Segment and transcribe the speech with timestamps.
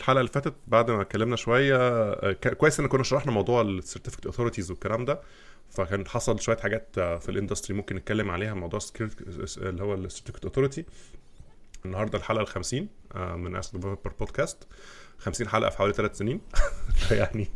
[0.00, 4.26] الحلقة اللي فاتت بعد ما اتكلمنا شوية آه، كويس إن كنا شرحنا موضوع ال certificate
[4.26, 5.20] authorities والكلام ده
[5.70, 9.94] فكان حصل شوية حاجات آه، في ال industry ممكن نتكلم عليها موضوع security- اللي هو
[9.94, 10.84] ال certificate authority
[11.84, 14.66] النهارده الحلقة ال 50 آه، من اس developer podcast
[15.18, 16.40] 50 حلقة في حوالي ثلاث سنين.
[17.10, 17.50] يعني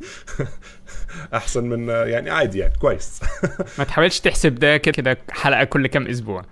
[1.35, 3.21] أحسن من آه، يعني عادي يعني كويس.
[3.79, 6.43] ما تحاولش تحسب ده كده كده حلقة كل كام أسبوع.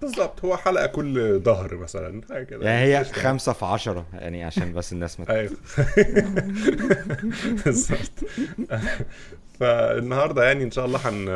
[0.00, 2.70] بالظبط هو حلقة كل شهر مثلا حاجة كده.
[2.70, 3.12] يعني هي قشطة.
[3.20, 5.50] خمسة في عشرة يعني عشان بس الناس ما أيوه.
[7.64, 8.10] بالظبط
[9.60, 11.28] فالنهاردة يعني إن شاء الله هن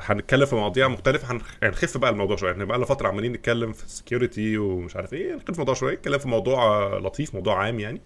[0.00, 2.52] هنتكلم في مواضيع مختلفة هن- هنخف بقى الموضوع شوية.
[2.52, 5.94] إحنا بقى لنا فترة عمالين نتكلم في ال security ومش عارف إيه نخف الموضوع شوية
[5.94, 8.00] نتكلم في موضوع لطيف موضوع عام يعني.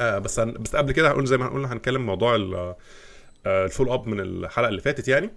[0.00, 0.52] آه بس هن...
[0.52, 2.76] بس قبل كده هنقول زي ما قلنا هنتكلم موضوع آه،
[3.64, 5.30] ال follow up من الحلقة اللي فاتت يعني.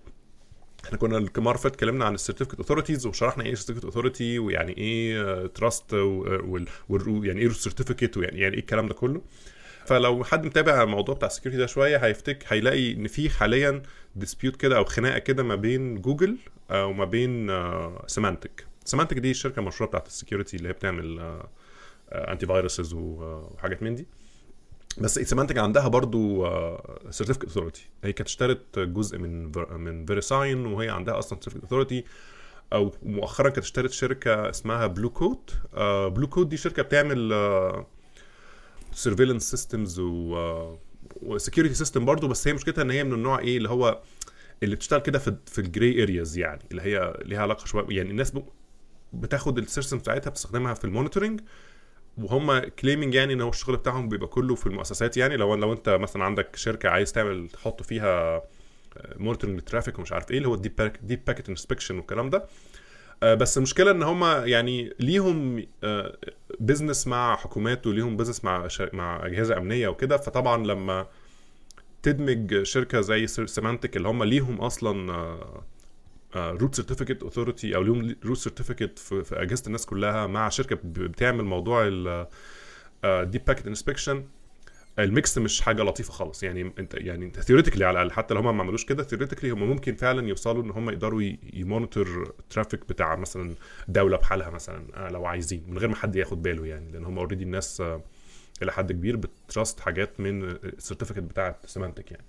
[0.86, 4.78] إحنا كنا المره فاتت اتكلمنا عن ال certificate authorities وشرحنا إيه ال certificate authority ويعني
[4.78, 9.22] إيه trust ويعني إيه certificate ويعني يعني إيه الكلام ده كله.
[9.86, 13.81] فلو حد متابع الموضوع بتاع ال security ده شوية هيفتكر هيلاقي ان في حاليا
[14.16, 16.38] dispute كده أو خناقة كده ما بين جوجل
[16.72, 17.48] آه، وما بين
[18.08, 21.40] سيمانتك سيمانتك دي الشركة المشهوره بتاعت ال security اللي هي بتعمل
[22.12, 24.08] antiviruses وحاجات من دي.
[25.02, 26.47] بس سيمانتك عندها برضو
[27.09, 32.06] certificate authority هي كانت اشترت جزء من من فيريساين وهي عندها أصلا certificate authority
[32.73, 35.53] أو مؤخرا كانت اشترت شركة اسمها بلو كوت
[36.16, 37.33] بلو كوت دي شركة بتعمل
[38.92, 40.02] surveillance systems
[41.22, 42.28] و security system برضو.
[42.28, 44.02] بس هي مشكلتها إن هي من النوع إيه اللي هو
[44.63, 47.86] اللي بتشتغل كده في في ال gray areas يعني اللي هي ليها علاقة شوية.
[47.89, 48.34] يعني الناس
[49.13, 51.42] بتاخد ال system بتاعتها بتستخدمها في ال monitoring
[52.23, 55.89] وهم claiming يعني إن هو الشغل بتاعهم بيبقى كله في المؤسسات يعني لو لو أنت
[55.89, 58.42] مثلا عندك شركة عايز تعمل تحط فيها
[59.16, 62.45] monitoring لل traffic ومش عارف إيه اللي هو ال deep pack deep inspection والكلام ده.
[63.23, 65.66] آه، بس المشكلة إن هم يعني ليهم
[66.59, 70.17] business مع حكومات وليهم business مع مع أجهزة أمنية وكده.
[70.17, 71.08] فطبعا لما
[72.03, 75.14] تدمج شركة زي سيمانتك اللي هم ليهم أصلا
[76.36, 81.88] root certificate authority أو ليهم root certificate في, أجهزة الناس كلها مع شركة بتعمل موضوع
[83.03, 84.25] ال deep packet inspection
[85.00, 86.44] ال mix مش حاجة لطيفة خالص.
[86.44, 89.63] يعني انت يعني أنت theoretically على الأقل حتى لو هم ما عملوش كده theoretically هم
[89.63, 91.22] ممكن فعلا يوصلوا إن هم يقدروا
[91.53, 93.56] ي monitor traffic بتاع مثلا
[93.88, 96.91] دولة بحالها مثلا آه، لو عايزين من غير ما حد ياخد باله يعني.
[96.91, 98.03] لأن هم already الناس آه،
[98.63, 102.25] إلى حد كبير بت trust حاجات من ال certificate بتاعت سيمانتك يعني.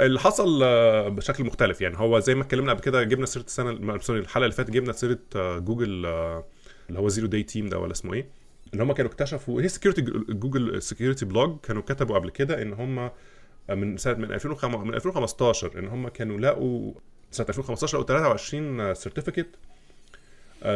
[0.00, 1.80] اللي حصل آه، بشكل مختلف.
[1.80, 4.92] يعني هو زي ما اتكلمنا قبل كده جبنا سيرة السنة sorry الحلقة اللي فاتت جبنا
[4.92, 6.44] سيرة آه، جوجل آه،
[6.88, 8.28] اللي هو zero day team ده ولا اسمه إيه؟
[8.74, 13.10] ان هم كانوا اكتشفوا هي security جوجل security blog كانوا كتبوا قبل كده ان هم
[13.68, 16.92] من سنة من 2005 من 2015 ان هم كانوا لقوا
[17.30, 19.46] سنة 2015 لقوا 23 certificate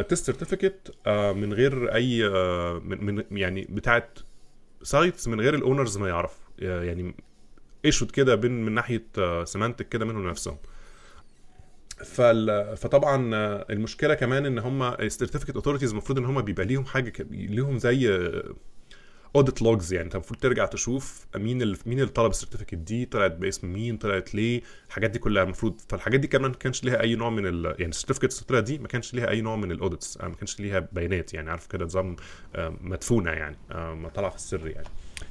[0.09, 2.29] test certificate من غير أي
[2.79, 4.19] من يعني بتاعت
[4.83, 6.43] sites من غير ال owners ما يعرفوا.
[6.59, 7.15] يعني
[7.85, 9.05] issued كده بين من ناحية
[9.43, 10.57] سيمانتك كده منهم نفسهم.
[12.05, 12.77] فال...
[12.77, 17.09] فطبعا آه، المشكلة كمان إن هم ال certificate authorities المفروض إن هم بيبقى ليهم حاجة
[17.09, 17.27] ك...
[17.31, 18.07] ليهم زي
[19.35, 20.05] audit logs يعني.
[20.05, 21.77] أنت المفروض ترجع تشوف مين ال...
[21.85, 25.43] مين اللي طلب ال certificate دي طلعت باسم مين طلعت ليه الحاجات دي كلها.
[25.43, 27.65] المفروض فالحاجات دي كمان ما كانش ليها أي نوع من ال...
[27.65, 30.35] يعني ال certificates اللي طلعت دي ما كانش ليها أي نوع من ال audits ما
[30.35, 31.49] كانش ليها بيانات يعني.
[31.49, 32.15] عارف كده نظام
[32.55, 34.87] آه، مدفونة يعني آه، ما طلع في السر يعني.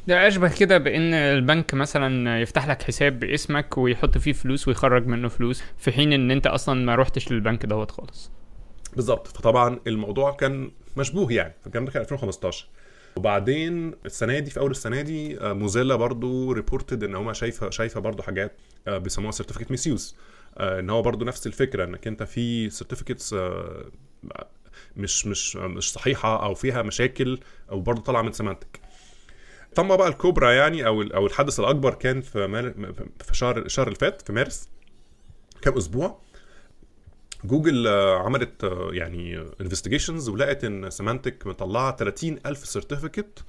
[0.09, 5.29] ده اشبه كده بإن البنك مثلا يفتح لك حساب باسمك ويحط فيه فلوس ويخرج منه
[5.29, 8.31] فلوس في حين إن أنت أصلا ما روحتش للبنك دوت خالص.
[8.97, 9.27] بالظبط.
[9.27, 11.55] فطبعا الموضوع كان مشبوه يعني.
[11.65, 12.67] فالكلام ده كان 2015
[13.17, 18.01] وبعدين السنة دي في أول السنة دي آه، موزيلا برضو reported إن هم شايفة شايفة
[18.01, 18.53] برضو حاجات
[18.89, 20.17] آه، بيسموها certificate misuse
[20.61, 23.35] إن هو برضو نفس الفكرة إنك أنت في certificates
[24.97, 27.39] مش مش مش صحيحة أو فيها مشاكل
[27.71, 28.81] أو برضو طالعة من سيمانتك
[29.79, 32.73] ثم بقى الكبرى يعني أو أو الحدث الأكبر كان في مار...
[33.25, 34.69] في شهر الشهر اللي فات في مارس
[35.63, 36.21] كام أسبوع
[37.45, 43.45] جوجل آه، عملت آه، يعني investigations ولقت إن سيمانتك مطلعة 30 ألف certificate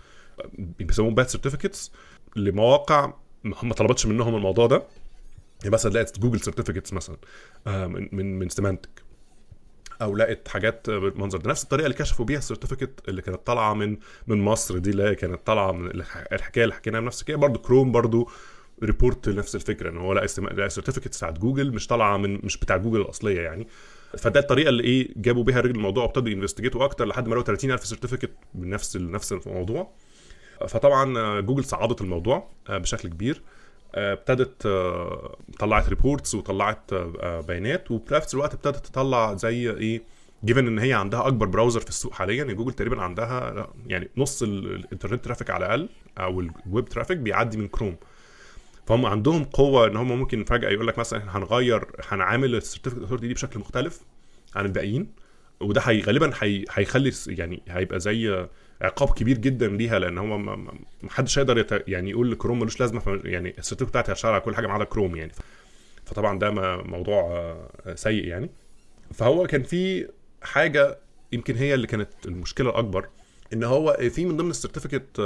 [0.53, 1.91] بيسموهم bad certificates
[2.35, 4.87] لمواقع ما طلبتش منهم الموضوع ده.
[5.59, 7.17] يعني مثلا لقت جوجل certificates مثلا
[7.67, 9.08] آه، من من سيمانتك
[10.01, 11.49] أو لقت حاجات بالمنظر ده.
[11.49, 13.97] نفس الطريقة اللي كشفوا بيها ال certificate اللي كانت طالعة من
[14.27, 17.91] من مصر دي اللي كانت طالعة من الح- الحكاية اللي حكيناها بنفس الحكاية برضه كروم
[17.91, 18.27] برضه
[18.83, 22.77] report نفس الفكرة إن هو لقى ال certificate بتاعت جوجل مش طالعة من مش بتاع
[22.77, 23.67] جوجل الأصلية يعني.
[24.17, 27.33] فده الطريقة اللي إيه جابوا بيها رجل الموضوع وابتدوا ي investigate وا أكتر لحد ما
[27.33, 29.91] لقوا 30000 certificate من نفس نفس الموضوع.
[30.67, 33.41] فطبعا جوجل صعدت الموضوع بشكل كبير.
[33.95, 40.01] ابتدت آه، طلعت reports وطلعت آه، آه، بيانات وفي نفس الوقت ابتدت تطلع زي إيه
[40.45, 44.75] given ان هي عندها اكبر browser في السوق حاليا جوجل تقريبا عندها يعني نص ال-
[44.75, 47.95] الانترنت traffic على الأقل أو ال web traffic بيعدي من كروم
[48.87, 53.03] فهم عندهم قوة إن هم ممكن فجأة يقول لك مثلا إحنا هنغير هنعامل ال certificate
[53.03, 54.01] authority دي بشكل مختلف
[54.55, 55.11] عن الباقيين
[55.59, 56.31] وده غالبا
[56.73, 58.47] هيخلي يعني هيبقى زي
[58.81, 60.73] عقاب كبير جدا ليها لأن هو ما-
[61.09, 64.67] حدش هيقدر يعني يقول كروم ملوش لازمة يعني ال certificate بتاعتي هتشتغل على كل حاجة
[64.67, 65.31] ما عدا كروم يعني.
[66.05, 66.51] فطبعا ده
[66.83, 67.21] موضوع
[67.85, 68.49] آه، سيء يعني.
[69.13, 70.07] فهو كان في
[70.41, 70.97] حاجة
[71.31, 73.09] يمكن هي اللي كانت المشكلة الأكبر
[73.53, 75.21] إن هو في من ضمن ال certificate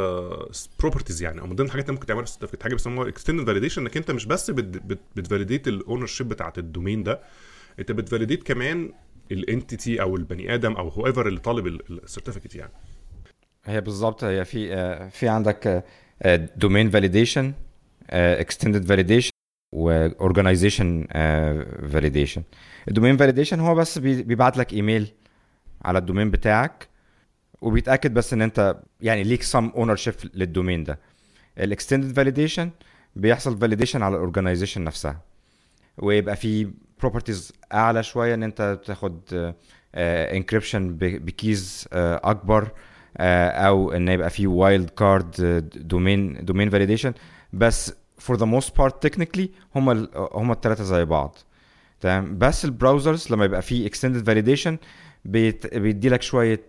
[0.80, 3.46] properties يعني أو من ضمن الحاجات اللي ممكن تعملها في ال certificate حاجة بيسموها extended
[3.48, 4.52] validation إنك أنت مش بس
[5.16, 7.20] بت validate ال ownership بتاعت ال domain ده
[7.80, 8.92] أنت بت validate كمان
[9.32, 12.72] ال entity أو البني آدم أو whoever اللي طالب ال certificate يعني.
[13.66, 15.84] هي بالظبط هي في آه، في عندك
[16.56, 17.54] domain validation
[18.10, 19.32] extended validation
[19.76, 21.08] و organization
[21.92, 22.44] validation
[22.88, 25.08] ال domain validation هو بس بي- بيبعت لك ايميل
[25.86, 26.88] على ال domain بتاعك
[27.62, 31.00] وبيتأكد بس إن أنت يعني ليك some ownership لل domain ده
[31.60, 32.70] ال extended validation
[33.16, 35.22] بيحصل validation على ال organization نفسها.
[35.98, 39.20] ويبقى في properties أعلى شوية إن أنت تاخد
[39.96, 42.64] encryption ب keys آه، أكبر.
[42.64, 42.72] آه،
[43.18, 45.32] أو ان يبقى في wildcard
[45.76, 47.14] domain domain validation
[47.54, 51.38] بس for the most part technically هم ال- هم الثلاثه زي بعض.
[52.02, 54.78] تمام؟ بس ال browsers لما يبقى في extended validation
[55.26, 56.62] بيدي لك شوية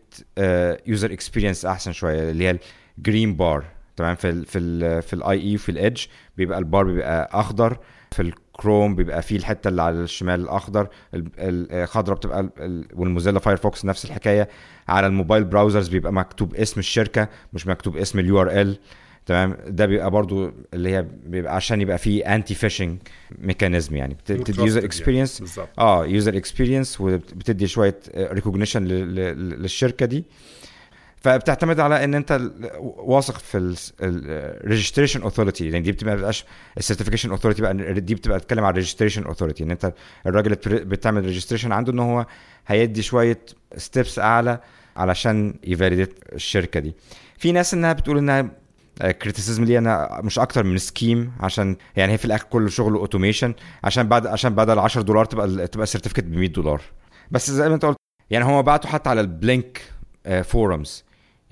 [0.87, 2.59] user experience أحسن شوية اللي هي
[2.99, 3.65] ال green bar
[3.97, 6.05] تمام؟ في ال في ال في ال IE وفي ال Edge
[6.37, 7.79] بيبقى البار بيبقى أخضر.
[8.15, 12.87] في الكروم بيبقى فيه الحتة اللي على الشمال الأخضر ال- ال- الخضراء بتبقى ال- ال-
[12.95, 14.49] وال Mozilla Firefox نفس الحكاية.
[14.89, 18.79] على ال mobile browsers بيبقى مكتوب اسم الشركة مش مكتوب اسم ال URL
[19.27, 22.99] تمام؟ ده بيبقى برضو اللي هي بيبقى عشان يبقى فيه anti-phishing
[23.39, 24.15] mechanism يعني.
[24.15, 24.85] بت- بتدي user.
[24.85, 30.25] experience آه user experience وبتدي شوية recognition للشركة دي.
[31.25, 32.41] فبتعتمد على إن أنت
[32.81, 36.45] واثق في ال registration authority يعني دي بتبقى بتبقاش
[36.79, 39.93] ال certification authority بقى دي بتبقى تتكلم على ال registration authority إن أنت
[40.27, 42.27] الراجل اللي بتعمل registration عنده إن هو
[42.67, 43.39] هيدي شوية
[43.77, 44.59] steps أعلى
[44.97, 46.95] علشان ي validate الشركة دي.
[47.39, 48.51] في ناس إنها بتقول إنها
[49.23, 53.55] criticism لي أنا مش أكتر من scheme عشان يعني هي في الآخر كل شغل automation
[53.85, 56.81] عشان بعد عشان بدل 10 دولار تبقى تبقى ال certificate ب 100 دولار.
[57.31, 57.97] بس زي ما أنت قلت
[58.31, 59.81] يعني هم بعتوا حتى على ال Blink
[60.45, 61.05] forums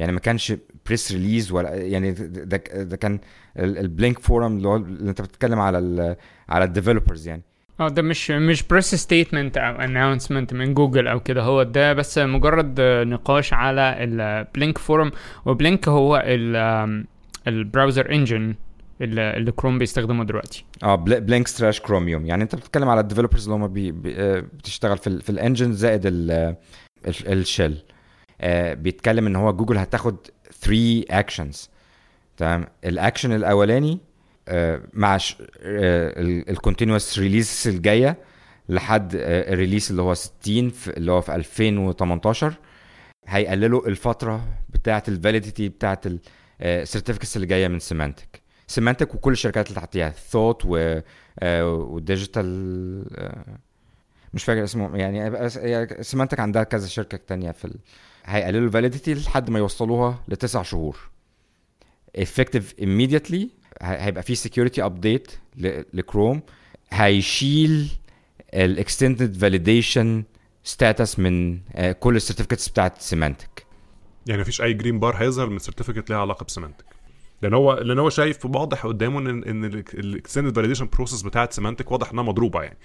[0.03, 0.53] يعني ما كانش
[0.87, 3.21] press release ولا يعني ده ده كان
[3.59, 6.17] ال Blink forum اللي هو اللي انت بتتكلم على ال
[6.49, 7.43] على ال developers يعني.
[7.81, 12.19] آه ده مش مش press statement أو announcement من جوجل أو كده هو ده بس
[12.19, 15.11] مجرد نقاش على ال Blink forum
[15.47, 17.05] و Blink هو ال-
[17.49, 18.55] browser engine
[19.01, 20.65] اللي اللي كروم بيستخدمه دلوقتي.
[20.83, 24.99] آه Blink slash Chromium يعني انت بتتكلم على ال developers اللي هم بي آه، بتشتغل
[24.99, 26.57] في ال في ال engine زائد ال
[27.27, 27.83] ال shell
[28.75, 30.17] بيتكلم إن هو جوجل هتاخد
[30.61, 31.71] 3 actions
[32.37, 33.99] تمام الاكشن الأولاني
[34.49, 35.19] آه، مع
[36.51, 38.17] ال continuous release الجاية
[38.69, 42.55] لحد آه، ال release اللي هو 60 في اللي هو في 2018
[43.27, 46.01] هيقللوا الفترة بتاعة ال validity بتاعة
[46.61, 51.01] ال certificates اللي جاية من Symantec Symantec وكل الشركات اللي تحتيها Thawte و
[51.45, 52.45] و digital
[54.35, 55.49] مش فاكر اسمه يعني
[56.03, 57.75] Symantec عندها كذا شركة تانية في.
[58.25, 60.97] هيقللوا ال validity لحد ما يوصلوها لتسع شهور.
[62.19, 63.47] Effective immediately
[63.83, 64.35] هيبقى في
[64.91, 66.43] update ل- لكروم
[66.91, 67.89] هيشيل
[68.55, 70.25] ال extended validation
[70.65, 73.67] status من آه، كل ال certificates بتاعت Symantec
[74.27, 76.85] يعني مفيش أي green bar هيظهر من certificate ليها علاقة ب Symantec
[77.43, 81.93] لأن هو لأن هو شايف واضح قدامه ان إن ال extended validation process بتاعت Symantec
[81.93, 82.77] واضح إنها مضروبة يعني.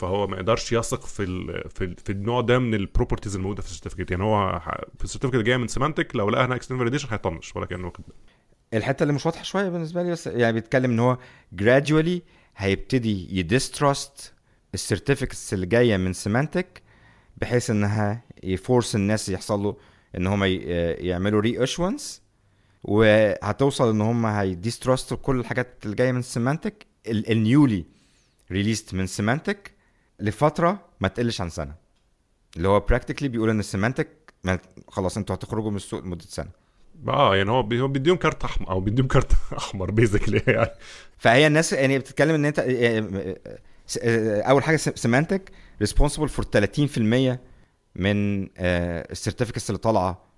[0.00, 3.62] فهو ما يقدرش يثق في ال في, ال في النوع ده من ال properties الموجودة
[3.62, 4.60] في ال certificate يعني هو
[4.98, 8.04] في ال certificate جاية من Symantec لو لقاها انها extended validation هيطنش ولا كأنه واخد.
[8.74, 11.18] الحتة اللي مش واضحة شوية بالنسبة لي بس يعني بيتكلم إن هو
[11.62, 12.20] gradually
[12.56, 14.32] هيبتدي ي distrust
[14.74, 16.82] ال certificates اللي جاية من Symantec
[17.36, 19.76] بحيث إنها ي force الناس يحصل له
[20.16, 20.54] إن هم ي-
[21.08, 22.22] يعملوا reissuance
[22.84, 27.84] وهتوصل إن هم هي distrust وا كل الحاجات اللي جاية من Symantec ال newly
[28.52, 29.72] released من Symantec
[30.20, 31.74] لفترة ما تقلش عن سنة.
[32.56, 34.08] اللي هو practically بيقول إن Symantec
[34.88, 36.48] خلاص أنتوا هتخرجوا من السوق لمدة سنة.
[37.08, 40.70] آه يعني هو هو بيديهم كارت احمر أو بيديهم كارت أحمر basically يعني.
[41.18, 42.64] فهي الناس يعني بتتكلم إن انت
[44.46, 45.50] أول حاجة Symantec
[45.80, 47.38] responsible for 30%
[47.96, 50.30] من ال certificates اللي طالعة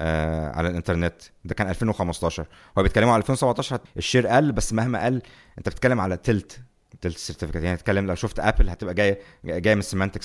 [0.00, 1.22] آه، على الإنترنت.
[1.44, 2.46] ده كان 2015
[2.78, 5.22] هو بيتكلموا على 2017 ال share قل بس مهما قل
[5.58, 6.60] أنت بتتكلم على تلت
[7.00, 10.20] تلت ال certificate يعني نتكلم لو شفت Apple هتبقى جاية جاية من Symantec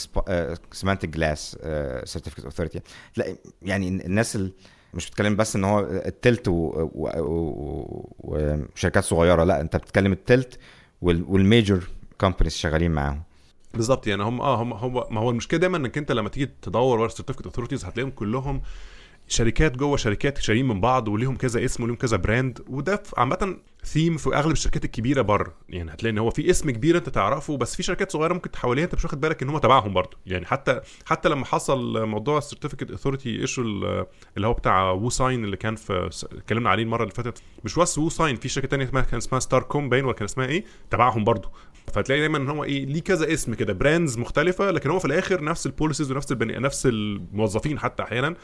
[0.71, 1.57] Symantec class
[2.03, 2.81] certificate authority
[3.17, 4.51] لا يعني الناس اللي
[4.93, 6.43] مش بتتكلم بس إن هو التلت
[8.19, 10.59] وشركات صغيرة لا أنت بتتكلم التلت
[11.01, 11.89] وال major
[12.21, 13.23] companies شغالين معاهم.
[13.73, 16.99] بالظبط يعني هم آه هم هو ما هو المشكلة دايما إنك أنت لما تيجي تدور
[16.99, 18.61] ورا certificate authorities هتلاقيهم كلهم
[19.29, 24.17] شركات جوه شركات شاريين من بعض وليهم كذا اسم وليهم كذا brand وده عامة ثيم
[24.17, 25.53] في أغلب الشركات الكبيرة بره.
[25.69, 28.83] يعني هتلاقي إن هو في اسم كبير أنت تعرفه بس في شركات صغيرة ممكن حواليها
[28.83, 30.17] أنت مش واخد بالك إن هم تبعهم برضه.
[30.25, 35.57] يعني حتى حتى لما حصل موضوع ال certificate authority issue اللي هو بتاع WoSign اللي
[35.57, 39.39] كان في اتكلمنا عليه المرة اللي فاتت مش بس WoSign في شركة ثانية كان اسمها
[39.39, 41.51] StartCom باين ولا كان اسمها إيه؟ تبعهم برضه.
[41.93, 45.43] فتلاقي دايما إن هو إيه ليه كذا اسم كده brands مختلفة لكن هو في الآخر
[45.43, 48.35] نفس ال policies ونفس البني نفس الموظفين حتى أحيانا.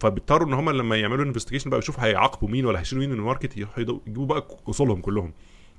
[0.00, 3.23] فبيضطروا إن هم لما يعملوا investigation بقى يشوفوا هيعاقبوا مين ولا هيشيلوا مين من ال
[3.23, 5.32] market يجيبوا بقى اصولهم كلهم.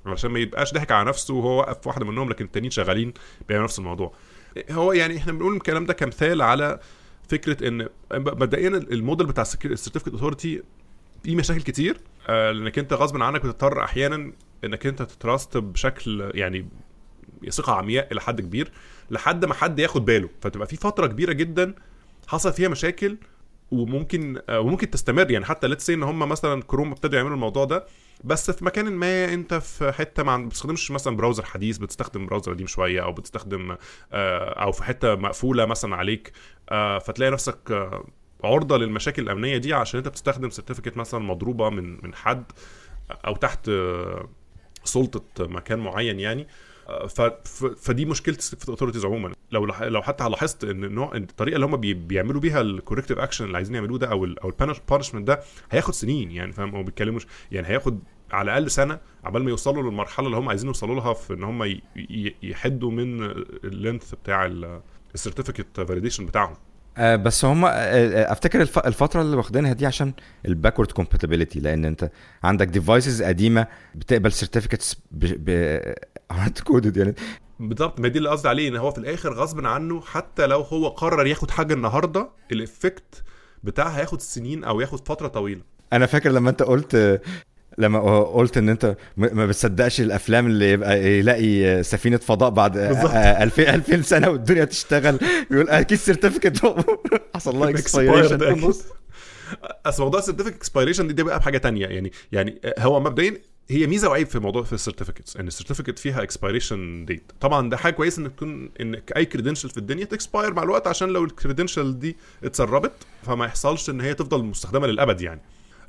[0.06, 3.14] عشان ما يبقاش ضحك على نفسه وهو وقف واحدة منهم لكن التانيين شغالين
[3.48, 4.12] بيعملوا نفس الموضوع.
[4.70, 6.80] هو يعني إحنا بنقول الكلام ده كمثال على
[7.28, 10.62] فكرة إن مبدئيا الموديل بتاع ال certificate authority
[11.24, 11.96] فيه مشاكل كتير
[12.28, 14.32] آه لأنك أنت غصب عنك بتضطر أحيانا
[14.64, 16.68] إنك أنت ت trust بشكل يعني
[17.50, 18.72] ثقه عمياء إلى حد كبير
[19.10, 20.28] لحد ما حد ياخد باله.
[20.40, 21.74] فتبقى في فترة كبيرة جدا
[22.26, 23.16] حصل فيها مشاكل
[23.70, 27.86] وممكن وممكن تستمر يعني حتى let's إن هم مثلا كروم ابتدوا يعملوا الموضوع ده
[28.24, 32.66] بس في مكان ما أنت في حتة ما بتستخدمش مثلا browser حديث بتستخدم browser قديم
[32.66, 33.76] شوية أو بتستخدم
[34.12, 36.32] أو في حتة مقفولة مثلا عليك
[37.00, 37.90] فتلاقي نفسك
[38.44, 42.44] عرضة للمشاكل الأمنية دي عشان أنت بتستخدم certificate مثلا مضروبة من من حد
[43.26, 43.70] أو تحت
[44.84, 46.46] سلطة مكان معين يعني.
[47.76, 51.94] فدي مشكلة ال authorities عموما لو لو حتى لاحظت إن النوع الطريقة اللي هم بي...
[51.94, 55.94] بيعملوا بيها ال corrective action اللي عايزين يعملوه ده أو أو ال punishment ده هياخد
[55.94, 57.98] سنين يعني فاهم هو بيتكلموش يعني هياخد
[58.32, 61.80] على الأقل سنة عبال ما يوصلوا للمرحلة اللي هم عايزين يوصلوا لها في إن هم.
[62.42, 63.22] يحدوا من
[63.64, 64.52] ال length بتاع
[65.14, 66.56] ال certificate validation بتاعهم
[66.96, 67.70] آه بس هم آه
[68.32, 68.78] أفتكر الف...
[68.78, 70.12] الفترة اللي واخدينها دي عشان
[70.46, 72.10] ال backward compatibility لأن أنت
[72.44, 74.96] عندك devices قديمة بتقبل certificates.
[76.32, 77.14] hard coded يعني.
[77.60, 80.88] بالظبط ما دي اللي قصدي عليه إن هو في الآخر غصب عنه حتى لو هو
[80.88, 83.22] قرر ياخد حاجة النهارده ال effect
[83.64, 85.60] بتاعها هياخد سنين أو ياخد فترة طويلة.
[85.92, 87.20] أنا فاكر لما أنت قلت
[87.78, 94.02] لما قلت إن أنت ما بتصدقش الأفلام اللي يبقى يلاقي سفينة فضاء بعد 2000 2000
[94.02, 95.18] سنة والدنيا تشتغل
[95.50, 96.74] يقول أكيد certificate
[97.34, 98.72] حصل لها expiration
[99.86, 103.86] أصل موضوع ال certificate expiration دي, دي بقى بحاجه تانية يعني يعني هو مبدئيا هي
[103.86, 107.76] ميزة وعيب في موضوع في ال certificates إن ال certificate فيها expiration ديت طبعا ده
[107.76, 111.24] حاجة كويسة إنك تكون إنك أي credential في الدنيا ت expire مع الوقت عشان لو
[111.24, 112.92] ال credential دي اتسربت
[113.22, 115.40] فما يحصلش إن هي تفضل مستخدمة للأبد يعني.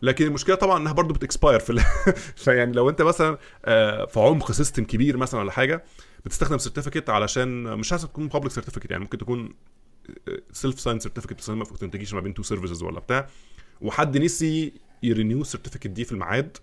[0.01, 1.83] لكن المشكلة طبعا إنها برضو بت expire في
[2.43, 3.37] فيعني لو أنت مثلا
[4.05, 5.83] في عمق system كبير مثلا ولا حاجة
[6.25, 9.53] بتستخدم certificate علشان مش لازم تكون public certificate يعني ممكن تكون
[10.51, 13.27] self sign certificate بتستخدمها في authentication ما بين two services ولا بتاع.
[13.81, 14.73] وحد نسي
[15.03, 16.57] ي renew ال certificate دي في الميعاد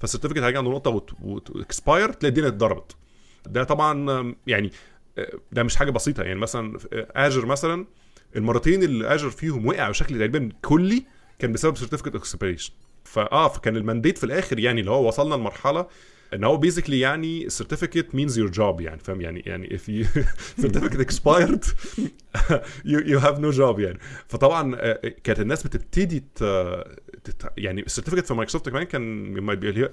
[0.00, 2.96] فال certificate هيجي عنده نقطة و expire تلاقي الدنيا اتضربت.
[3.46, 4.70] ده طبعا يعني
[5.52, 6.22] ده مش حاجة بسيطة.
[6.22, 7.86] يعني مثلا Azure مثلا
[8.36, 11.04] المرتين اللي Azure فيهم وقع بشكل تقريبا كلي
[11.38, 12.72] كان بسبب certificate expiration
[13.04, 15.86] فآه فكان ال mandate في الآخر يعني اللي هو وصلنا لمرحلة
[16.34, 20.06] إن هو basically يعني ال certificate means your job يعني فاهم؟ يعني يعني if you
[20.64, 21.64] certificate expired
[22.90, 23.98] you, you have no job يعني.
[24.28, 26.24] فطبعا كانت الناس بتبتدي
[27.24, 27.52] تت...
[27.56, 29.34] يعني ال certificate في مايكروسوفت كمان كان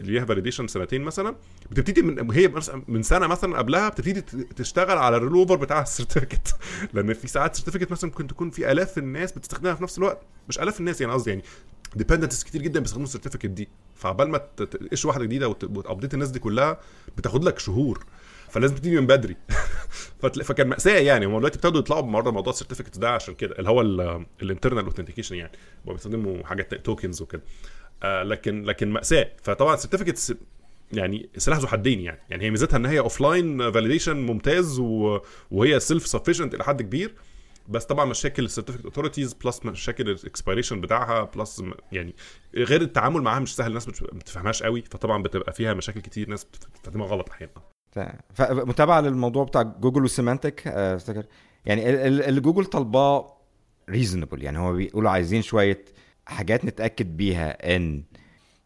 [0.01, 1.35] ليها validation سنتين مثلا
[1.71, 2.51] بتبتدي من هي
[2.87, 4.21] من سنة مثلا قبلها بتبتدي
[4.55, 6.55] تشتغل على ال roll over بتاع ال certificate
[6.93, 10.21] لأن في ساعات certificate مثلا ممكن تكون في آلاف الناس بتستخدمها في نفس الوقت.
[10.49, 11.43] مش آلاف الناس يعني قصدي يعني
[11.95, 13.69] dependents كتير جدا بيستخدموا ال certificate دي.
[13.95, 16.79] فعبال ما ت issue واحدة جديدة وت update الناس دي كلها
[17.17, 18.05] بتاخد لك شهور.
[18.51, 19.35] فلازم تبتدي من بدري.
[20.43, 21.25] فكان مأساة يعني.
[21.25, 23.81] هم دلوقتي ابتدوا يطلعوا بمرة موضوع ال certificate ده عشان كده اللي هو
[24.41, 25.51] ال internal authentication يعني.
[25.87, 27.41] هم بيستخدموا حاجات tokens وكده.
[28.03, 29.31] آه لكن لكن مأساة.
[29.43, 30.33] فطبعا ال certificates
[30.93, 32.19] يعني سلاح ذو حدين يعني.
[32.29, 34.79] يعني هي ميزتها إن هي offline validation ممتاز
[35.51, 37.15] وهي self sufficient إلى حد كبير.
[37.69, 42.15] بس طبعا مشاكل ال certificate authorities plus مشاكل ال expiration بتاعها plus يعني
[42.55, 43.67] غير التعامل معاها مش سهل.
[43.67, 44.81] الناس ما بتفهمهاش قوي.
[44.81, 46.29] فطبعا بتبقى فيها مشاكل كتير.
[46.29, 47.70] ناس بتستخدمها غلط أحيانا.
[48.33, 51.25] فمتابعه للموضوع بتاع جوجل و Symantec افتكر.
[51.65, 53.37] يعني اللي جوجل طالباه
[53.89, 55.85] reasonable يعني هو بيقولوا عايزين شوية
[56.25, 58.03] حاجات نتأكد بيها إن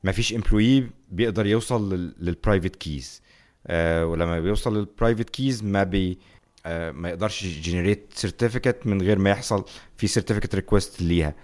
[0.03, 3.21] مفيش employee بيقدر يوصل لل private keys
[3.67, 6.19] آه ولما بيوصل للبرايفت كيز ما بي
[6.65, 9.65] آه ما يقدرش ي generate certificate من غير ما يحصل
[9.97, 11.35] في certificate request ليها.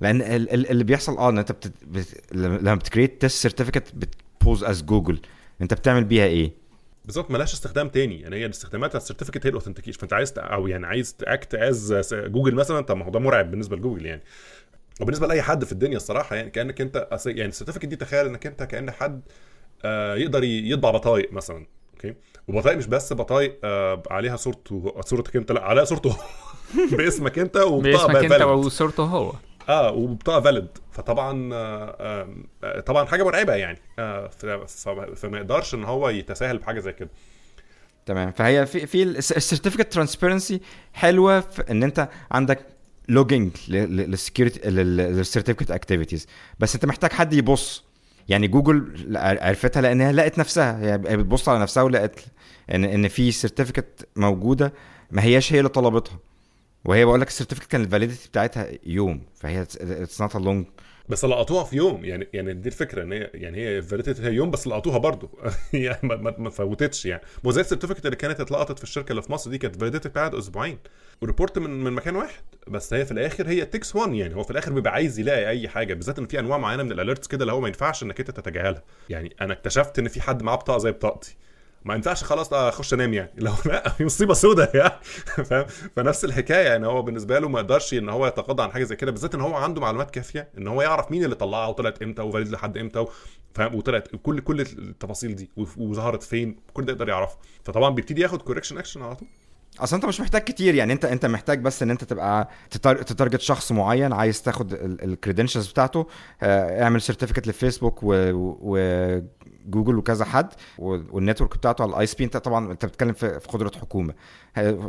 [0.00, 1.52] لأن اللي بيحصل آه إن أنت.
[1.86, 2.34] بت...
[2.34, 5.20] لما بت create test certificate بت pose as Google
[5.60, 6.61] أنت بتعمل بيها إيه؟
[7.04, 8.20] بالظبط ملهاش استخدام تاني.
[8.20, 11.54] يعني هي الاستخدامات ال certificate هي ال authentication فأنت عايز أو يعني عايز ت act
[11.54, 14.22] as Google مثلا طب ما هو ده مرعب بالنسبة لجوجل يعني.
[15.00, 18.46] وبالنسبة لأي حد في الدنيا الصراحة يعني كأنك أنت يعني ال certificate دي تخيل إنك
[18.46, 19.22] أنت كأن حد
[19.84, 22.14] آه، يقدر يطبع بطايق مثلا okay؟
[22.48, 26.16] وبطايق مش بس بطايق آه، عليها صورته صورتك أنت لا عليها صورته
[26.92, 28.42] باسمك أنت وبطاقة باسمك أنت.
[28.42, 29.32] وصورته هو.
[29.68, 32.26] آه وبطاقة valid فطبعا آه
[32.64, 34.28] آه طبعا حاجة مرعبة يعني آه
[35.14, 37.10] فما يقدرش إن هو يتساهل بحاجة زي كده.
[38.06, 38.32] تمام.
[38.32, 40.60] فهي في في ال certificate transparency
[40.92, 42.66] حلوة في إن أنت عندك
[43.08, 46.26] logging لل security لل certificate activities
[46.58, 47.84] بس أنت محتاج حد يبص.
[48.28, 50.80] يعني جوجل عرفتها لأنها لقت نفسها.
[50.80, 52.24] هي هي بتبص على نفسها ولقت
[52.74, 54.72] إن إن في certificate موجودة
[55.10, 56.18] ما هياش هي اللي طلبتها.
[56.84, 59.22] وهي بقول لك ال certificate كان ال validity بتاعتها يوم.
[59.34, 60.66] فهي it's not a long
[61.08, 64.50] بس لقطوها في يوم يعني يعني دي الفكرة إن هي يعني هي validity هي يوم
[64.50, 65.30] بس لقطوها برضه.
[65.72, 67.22] يعني ما, ما, فوتتش يعني.
[67.44, 70.08] مو زي ال certificate اللي كانت اتلقطت في الشركة اللي في مصر دي كانت validity
[70.08, 70.78] بتاعت أسبوعين.
[71.22, 72.42] و report من من مكان واحد.
[72.68, 74.34] بس هي في الآخر it takes one يعني.
[74.34, 75.94] هو في الآخر بيبقى عايز يلاقي أي حاجة.
[75.94, 78.30] بالذات إن في أنواع معينة من ال alerts كده اللي هو ما ينفعش إنك أنت
[78.30, 78.82] تتجاهلها.
[79.08, 81.36] يعني أنا اكتشفت إن في حد معاه بطاقة زي بطاقتي.
[81.84, 83.30] ما ينفعش خلاص اخش انام يعني.
[83.44, 84.92] لو لا في مصيبة سوداء يعني.
[85.50, 86.86] فاهم؟ فنفس الحكاية يعني.
[86.86, 89.54] هو بالنسبة له ما يقدرش ان هو يتغاضى عن حاجة زي كده بالذات ان هو
[89.54, 92.98] عنده معلومات كافية ان هو يعرف مين اللي طلعها وطلعت إمتى و valid لحد إمتى
[92.98, 93.08] و-
[93.54, 97.36] فاهم؟ وطلعت كل كل التفاصيل دي و- وظهرت فين كل ده يقدر يعرفه.
[97.64, 99.28] فطبعا بيبتدي ياخد correction action على طول.
[99.80, 100.92] أصلا انت مش محتاج كتير يعني.
[100.92, 104.89] انت انت محتاج بس ان انت تبقى تتار- ت target شخص معين عايز تاخد ال
[104.89, 106.06] credentials بتاعته
[106.42, 108.02] آه، اعمل certificate لفيسبوك
[109.68, 110.48] وجوجل وكذا حد
[110.78, 114.14] وال network بتاعته على ال ISP انت طبعا انت بتتكلم في قدرة حكومة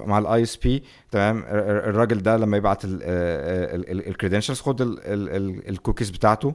[0.06, 2.82] مع ال ISP تمام ال- ال- الراجل ده لما يبعت
[3.54, 6.54] ال credentials خد الكوكيز بتاعته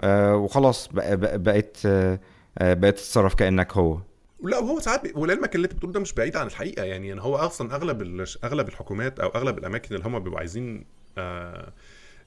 [0.00, 2.20] آه، وخلاص بق- بق- بقيت آه،
[2.58, 3.98] آه، بقيت تتصرف كأنك هو
[4.42, 5.16] لا وهو ساعات.
[5.16, 8.24] ولعلمك اللي انت بتقوله ده مش بعيد عن الحقيقة يعني ان هو أصلا أغلب.
[8.44, 10.84] أغلب الحكومات أو أغلب الأماكن اللي هم بيبقوا عايزين
[11.18, 11.72] آه...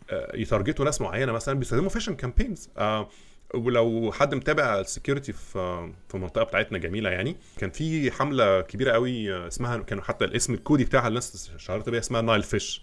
[0.10, 0.36] آه...
[0.36, 3.08] ي target وا ناس معينة مثلا بيستخدموا phishing campaigns آه...
[3.53, 8.91] ولو حد متابع ال security في في المنطقة بتاعتنا جميلة يعني كان في حملة كبيرة
[8.91, 12.82] قوي آه، اسمها كانوا حتى الاسم الكودي بتاعها الناس شهرت بيها اسمها Nile Phish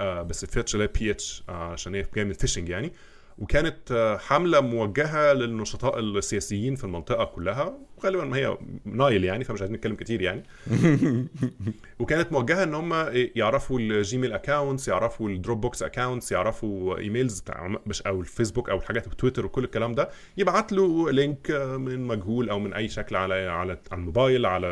[0.00, 2.92] آه بس phish اللي هي بي اتش عشان هي من phishing يعني.
[3.40, 7.78] وكانت آه، حملة موجهة للنشطاء السياسيين في المنطقة كلها.
[8.04, 10.42] غالبا ما هي Nile يعني فمش عايزين نتكلم كتير يعني.
[12.00, 17.76] وكانت موجهة إن هم يعرفوا ال Gmail accounts يعرفوا ال Dropbox accounts يعرفوا emails بتاع
[17.86, 20.10] مش أو الفيسبوك أو الحاجات بتويتر وكل الكلام ده.
[20.36, 24.66] يبعت له link آه، من مجهول أو من أي شكل على على الموبايل على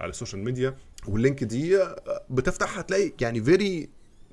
[0.00, 0.74] على ال social media
[1.08, 3.88] وال link دي آه، بتفتح هتلاقي يعني very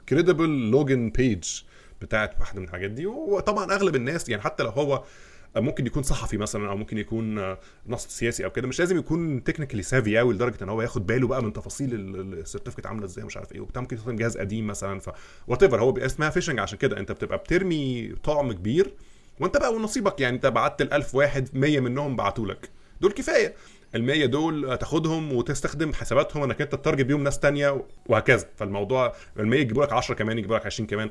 [0.10, 1.62] credible login page
[2.02, 3.06] بتاعت واحدة من الحاجات دي.
[3.06, 5.04] وطبعا أغلب الناس يعني حتى لو هو
[5.58, 7.56] ممكن يكون صحفي مثلا أو ممكن يكون
[7.88, 11.28] ناشط سياسي أو كده مش لازم يكون technically savvy قوي لدرجة إن هو ياخد باله
[11.28, 13.82] بقى من تفاصيل ال certificate عاملة إزاي ومش عارف إيه وبتاع.
[13.82, 15.10] ممكن يستخدم جهاز قديم مثلا ف
[15.48, 16.98] whatever هو بيبقى اسمها phishing عشان كده.
[17.00, 18.94] أنت بتبقى بترمي طعم كبير
[19.40, 22.70] وأنت بقى ونصيبك يعني أنت بعت ال 1000 واحد 100 منهم بعتوا لك.
[23.02, 23.54] دول كفاية.
[23.96, 28.48] ال 100 دول تاخدهم وتستخدم حساباتهم إنك أنت ت target بيهم ناس تانية وهكذا.
[28.56, 31.10] فالموضوع ال 100 يجيبوا لك 10 كمان يجيبوا لك 20 كمان.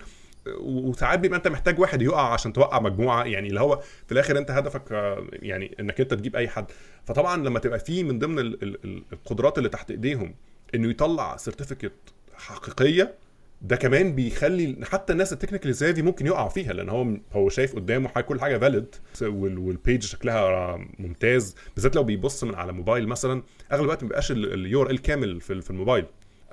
[0.61, 4.50] وساعات بيبقى انت محتاج واحد يقع عشان توقع مجموعة يعني اللي هو في الآخر انت
[4.50, 6.66] هدفك آه، يعني انك انت تجيب أي حد.
[7.04, 10.35] فطبعا لما تبقى في من ضمن ال- ال- ال- القدرات اللي تحت إيديهم
[10.74, 11.92] إنه يطلع certificate
[12.35, 13.14] حقيقية
[13.62, 17.48] ده كمان بيخلي حتى الناس ال technical زي دي ممكن يقعوا فيها لأن هو هو
[17.48, 22.72] شايف قدامه حاجة كل حاجة valid وال page شكلها ممتاز بالذات لو بيبص من على
[22.72, 23.42] موبايل مثلا.
[23.72, 26.04] أغلب الوقت ما بيبقاش ال URL كامل في الموبايل.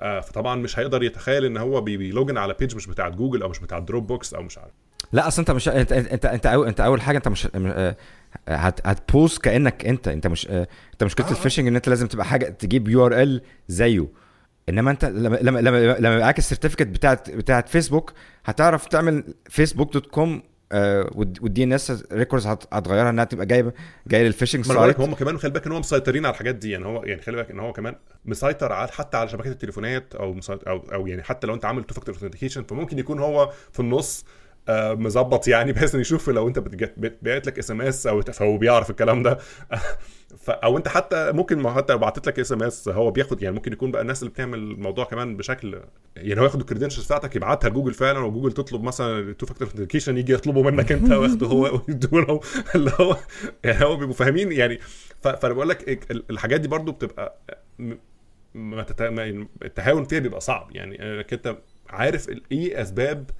[0.02, 3.48] فطبعا مش هيقدر يتخيل إن هو بي- بي login على page مش بتاعت جوجل أو
[3.48, 4.72] مش بتاعت Dropbox أو مش عارف.
[5.12, 7.96] لا أصل أنت مش انت انت انت أنت أول حاجة أنت مش آه،
[8.48, 10.08] هت ت host كأنك أنت.
[10.08, 11.30] أنت مش آه، أنت مشكلة آه.
[11.30, 14.06] ال phishing إن أنت لازم تبقى حاجة تجيب URL زيه.
[14.68, 18.12] إنما أنت لما لما لما لما معاك ال certificate بتاعت بتاعت فيسبوك
[18.44, 20.42] هتعرف تعمل فيسبوك dot com
[21.14, 23.72] وال DNS records هتغيرها إنها تبقى جايبه
[24.06, 26.84] جاية لل phishing site هم كمان خلي بالك إن هم مسيطرين على الحاجات دي يعني
[26.86, 30.70] هو يعني خلي بالك إن هو كمان مسيطر على حتى على شبكات التليفونات أو مسيطر
[30.70, 34.24] أو أو يعني حتى لو أنت عامل two factor authentication فممكن يكون هو في النص
[34.68, 38.56] آه، مظبط يعني بحيث إنه يشوف لو أنت بتجت- بت- بعت لك SMS أو فهو
[38.58, 39.38] بيعرف الكلام ده.
[40.42, 43.72] ف أو أنت حتى ممكن ما حتى لو بعتت لك SMS هو بياخد يعني ممكن
[43.72, 45.80] يكون بقى الناس اللي بتعمل الموضوع كمان بشكل
[46.16, 49.66] يعني هو ياخد ال credentials بتاعتك يبعتها لجوجل فعلا وجوجل تطلب مثلا ال two factor
[49.68, 52.40] authentication يجي يطلبه منك أنت واخده هو ويدوه له
[52.74, 53.16] اللي هو
[53.64, 54.78] يعني هو بيبقوا فاهمين يعني.
[55.22, 57.38] ف- فأنا بقول لك ال- الحاجات دي برضو بتبقى
[58.54, 59.02] ما تت...
[59.02, 61.02] ما- التهاون فيها بيبقى صعب يعني.
[61.02, 61.56] إنك أنت
[61.90, 63.30] عارف إيه أسباب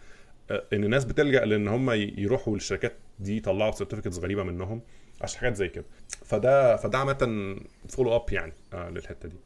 [0.50, 4.80] آه، إن الناس بتلجأ لإن هم يروحوا للشركات دي يطلعوا certificates غريبة منهم.
[5.22, 5.84] عشان حاجات زي كده.
[6.24, 7.56] فده فده عامة
[7.88, 9.36] follow up يعني آه للحتة دي.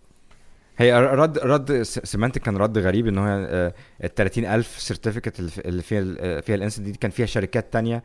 [0.79, 3.73] هي رد رد Symantec كان رد غريب إن هو آه،
[4.05, 8.03] ال 30000 certificate اللي فيها ال- فيها ال incident دي كان فيها شركات تانية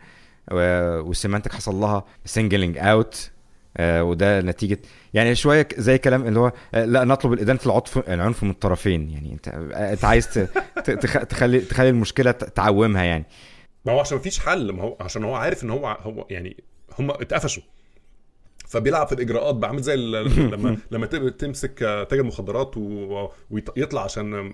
[0.51, 3.31] و Symantec حصل لها singling out
[3.79, 4.77] وده نتيجة
[5.13, 9.09] يعني شوية زي كلام اللي هو آه، لا نطلب الإدانة العنف العنف من الطرفين.
[9.09, 10.49] يعني أنت آه، أنت عايز
[11.29, 13.25] تخلي تخلي المشكلة تعومها يعني.
[13.85, 16.63] ما هو عشان مفيش حل ما هو عشان هو عارف إن هو هو يعني
[16.99, 17.63] هم اتقفشوا.
[18.71, 21.05] فبيلعب في الإجراءات بقى عامل زي ال- لما لما
[21.37, 22.73] تمسك آه، تاجر مخدرات
[23.49, 24.51] ويطلع عشان آه،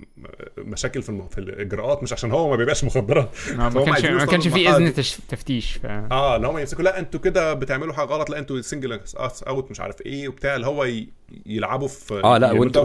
[0.58, 3.30] مشاكل في الم- في الإجراءات مش عشان هو ما بيبيعش مخدرات.
[3.56, 4.93] ما كانش ما كانش في إذن
[5.30, 8.30] تفتيش ف آه اللي هم يمسكوا لا أنتوا كده بتعملوا حاجة غلط.
[8.30, 8.99] لا أنتوا single
[9.47, 10.56] out مش عارف إيه وبتاع.
[10.56, 11.10] اللي هو ي-
[11.45, 12.84] يلعبوا في آه لا يعملوا وانتوا.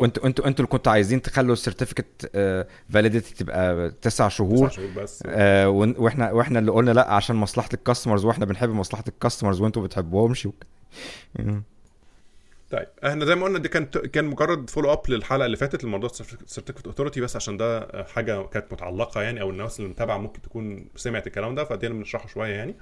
[0.00, 2.30] وانتوا أنتوا أنتوا اللي كنتوا عايزين تخلوا ال certificate
[2.90, 5.22] validity تبقى تسع تسع شهور شهور بس.
[5.26, 9.13] آه ون- وإحنا وإحنا اللي قلنا لا عشان مصلحة ال customers وإحنا بنحب مصلحة ال
[9.13, 10.48] customers وأنتوا بتحبوهمش.
[12.70, 16.08] طيب إحنا زي ما قلنا دي كانت كان مجرد follow up للحلقة اللي فاتت لموضوع
[16.46, 20.88] certificate authority بس عشان ده حاجة كانت متعلقة يعني أو الناس اللي متابعة ممكن تكون
[20.96, 22.74] سمعت الكلام ده فدينا بنشرحه شوية يعني.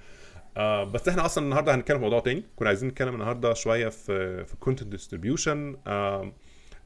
[0.56, 4.44] آه بس إحنا أصلا النهارده هنتكلم في موضوع تاني كنا عايزين نتكلم النهارده شوية في
[4.44, 6.32] في content distribution آه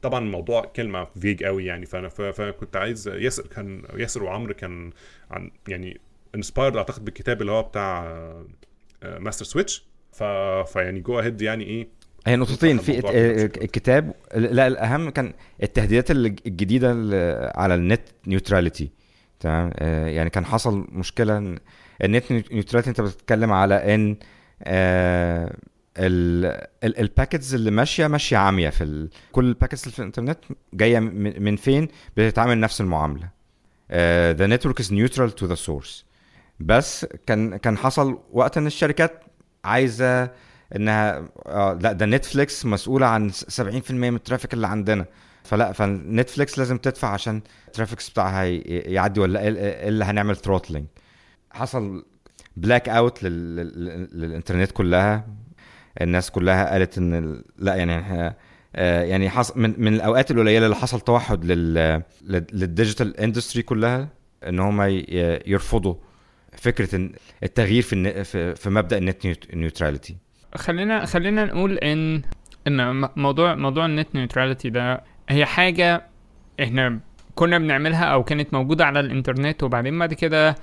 [0.01, 4.91] طبعا الموضوع كلمة vague قوي يعني فأنا فكنت عايز ياسر كان ياسر وعمرو كان
[5.31, 5.99] عن يعني
[6.35, 8.03] inspired أعتقد بالكتاب اللي هو بتاع
[9.03, 10.23] Master Switch ف
[10.73, 11.87] فيعني go ahead يعني إيه.
[12.27, 12.99] هي نقطتين في
[13.63, 18.89] الكتاب لا الأهم كان التهديدات الج- الجديدة ال- على ال net neutrality
[19.39, 21.57] تمام؟ آه، يعني كان حصل مشكلة
[22.03, 24.17] ال net neutrality أنت بتتكلم على إن
[24.63, 25.55] آه،
[25.97, 29.09] ال- ال- ال packets اللي ماشية ماشية عامية في ال...
[29.31, 30.37] كل ال packets اللي في الإنترنت
[30.73, 33.29] جاية من فين؟ بتتعامل نفس المعاملة.
[34.33, 36.03] the network is neutral to the source.
[36.59, 39.23] بس كان كان حصل وقت إن الشركات
[39.65, 40.31] عايزة
[40.75, 45.05] إنها آه لأ ده نتفليكس مسؤولة عن 70% من ال traffic اللي عندنا.
[45.43, 49.47] فلأ فنتفليكس لازم تدفع عشان ال traffic بتاعها يعدي ولا
[49.87, 50.85] اللي هنعمل throttling
[51.51, 52.05] حصل
[52.57, 55.27] blackout للإنترنت كلها.
[56.01, 58.35] الناس كلها قالت إن لأ يعني إحنا
[58.75, 61.73] آه، يعني حصل من من الأوقات القليلة اللي حصل توحد لل
[62.21, 64.07] لل- لل digital industry كلها
[64.47, 64.81] إن هم
[65.47, 65.95] يرفضوا
[66.63, 67.09] فكرة
[67.43, 68.23] التغيير في
[68.55, 70.17] في, مبدأ النت نيوتراليتي
[70.55, 72.21] خلينا خلينا نقول إن
[72.67, 76.05] إن موضوع موضوع ال net neutrality ده هي حاجة
[76.63, 76.99] إحنا
[77.35, 80.55] كنا بنعملها أو كانت موجودة على الإنترنت وبعدين بعد كده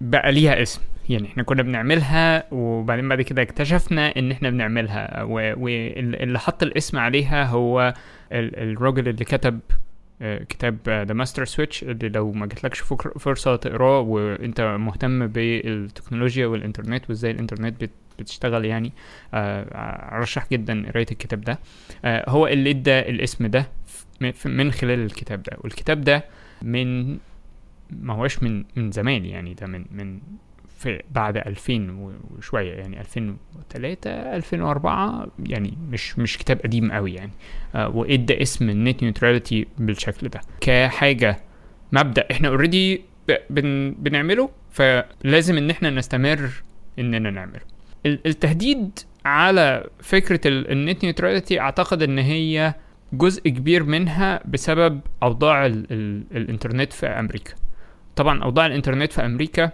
[0.00, 0.80] بقى ليها اسم.
[1.08, 7.44] يعني إحنا كنا بنعملها وبعدين بعد كده اكتشفنا إن إحنا بنعملها واللي حط الاسم عليها
[7.44, 7.94] هو
[8.32, 9.60] ال- الراجل اللي كتب
[10.20, 12.80] كتاب The Master Switch اللي لو ما جاتلكش
[13.18, 18.92] فرصة تقراه وانت مهتم بالتكنولوجيا والإنترنت وازاي الإنترنت بت- بتشتغل يعني
[19.34, 19.62] آه،
[20.18, 21.58] أرشح جدا قراية الكتاب ده.
[22.04, 23.68] آه، هو اللي ادى الاسم ده
[24.44, 26.24] من خلال الكتاب ده والكتاب ده
[26.62, 27.10] من
[27.90, 30.20] ما هوش من من زمان يعني ده من من
[30.78, 37.30] في بعد 2000 وشوية يعني 2003 2004 يعني مش مش كتاب قديم قوي يعني.
[37.74, 40.40] آه وإدى اسم ال net neutrality بالشكل ده.
[40.60, 41.36] كحاجة
[41.92, 43.02] مبدأ إحنا already
[43.50, 46.50] بن بنعمله فلازم إن إحنا نستمر
[46.98, 47.60] إننا نعمله.
[48.06, 52.74] ال- التهديد على فكرة ال- ال net neutrality أعتقد إن هي
[53.12, 57.52] جزء كبير منها بسبب أوضاع ال ال الإنترنت في أمريكا.
[58.16, 59.70] طبعا أوضاع الإنترنت في أمريكا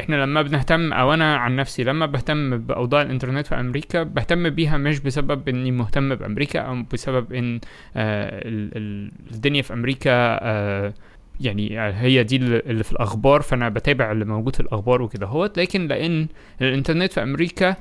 [0.00, 4.76] إحنا لما بنهتم أو أنا عن نفسي لما بهتم بأوضاع الإنترنت في أمريكا بهتم بيها
[4.76, 7.60] مش بسبب إني مهتم بأمريكا أو بسبب إن
[7.96, 10.10] آه ال ال الدنيا في أمريكا
[10.42, 10.94] آه
[11.40, 15.86] يعني هي دي اللي في الأخبار فأنا بتابع اللي موجود في الأخبار وكده هوت لكن
[15.88, 16.26] لأن
[16.62, 17.76] الإنترنت في أمريكا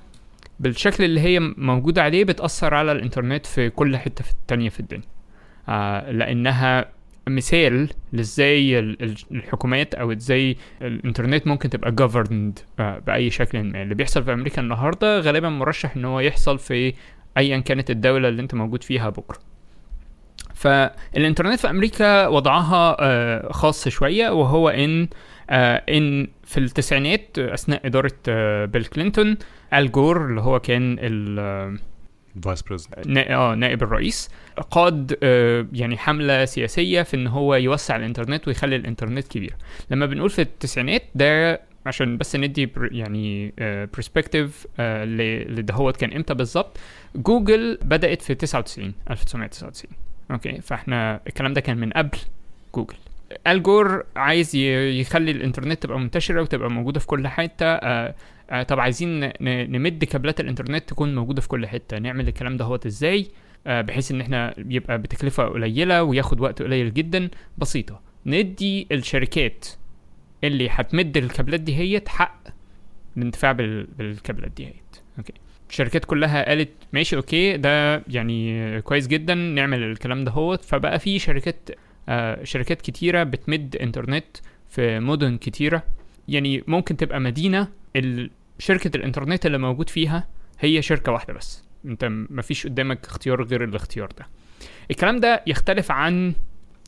[0.60, 5.04] بالشكل اللي هي موجودة عليه بتأثر على الإنترنت في كل حتة في التانية في الدنيا.
[5.69, 6.86] آه لأنها
[7.28, 13.82] مثال لإزاي ال- ال- الحكومات أو إزاي الإنترنت ممكن تبقى governed آه، بأي شكل ما.
[13.82, 16.94] اللي بيحصل في أمريكا النهارده غالبا مرشح إن هو يحصل في
[17.38, 19.38] ايا كانت الدولة اللي أنت موجود فيها بكرة.
[20.54, 25.08] فالإنترنت في أمريكا وضعها آه، خاص شوية وهو إن
[25.50, 28.14] آه، إن في التسعينات أثناء إدارة
[28.66, 29.38] بيل كلينتون
[29.74, 30.98] آل جور اللي هو كان
[32.44, 32.63] vice
[33.17, 34.30] آه نائب الرئيس
[34.72, 39.54] قاد آه، يعني حملة سياسية في إن هو يوسع الإنترنت ويخلي الإنترنت كبير.
[39.89, 43.54] لما بنقول في التسعينات ده عشان بس ندي يعني
[43.94, 46.78] perspective لدهوت كان إمتى بالظبط.
[47.15, 49.91] جوجل بدأت في 99 1999
[50.32, 52.17] okay؟ فإحنا الكلام ده كان من قبل
[52.76, 52.96] جوجل.
[53.48, 57.65] آل جور عايز يخلي الإنترنت تبقى منتشرة وتبقى موجودة في كل حتة.
[58.52, 62.86] آه، طب عايزين نمد كابلات الانترنت تكون موجودة في كل حتة نعمل الكلام ده هوت
[62.86, 63.28] إزاي؟
[63.68, 67.30] آه بحيث ان إحنا يبقى بتكلفة قليلة وياخد وقت قليل جدا.
[67.58, 68.02] بسيطة.
[68.26, 69.66] ندي الشركات
[70.44, 72.42] اللي هتمد الكابلات دي هي حق
[73.18, 74.74] الانتفاع بال- بالكابلات دي هي
[75.17, 75.34] okay.
[75.70, 81.20] الشركات كلها قالت ماشي okay ده يعني كويس جدا نعمل الكلام ده هوت فبقى في
[81.20, 81.70] شركات
[82.10, 84.38] آه شركات كتيرة بتمد انترنت
[84.70, 85.84] في مدن كتيرة.
[86.28, 87.68] يعني ممكن تبقى مدينة
[88.62, 90.28] شركة الإنترنت اللي موجود فيها
[90.60, 91.63] هي شركة واحدة بس.
[91.86, 94.28] أنت مفيش قدامك اختيار غير الاختيار ده.
[94.91, 96.34] الكلام ده يختلف عن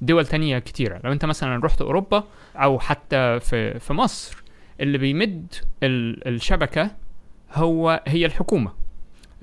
[0.02, 1.02] دول تانية كتيرة.
[1.04, 2.24] لو أنت مثلا رحت أوروبا
[2.56, 4.44] أو حتى في في مصر
[4.82, 6.92] اللي بيمد ال- الشبكة
[7.54, 8.72] هو هي الحكومة.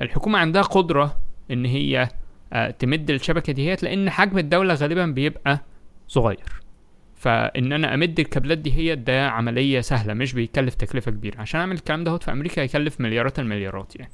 [0.01, 1.19] الحكومة عندها قدرة
[1.51, 2.09] إن هي
[2.53, 5.61] آه، تمد الشبكة دي هيت لأن حجم الدولة غالبا بيبقى
[6.09, 6.63] صغير.
[7.21, 11.41] فإن أنا أمد الكابلات دي هي ده عملية سهلة مش بيكلف تكلفة كبيرة.
[11.41, 14.13] عشان أعمل الكلام ده في أمريكا يكلف مليارات المليارات يعني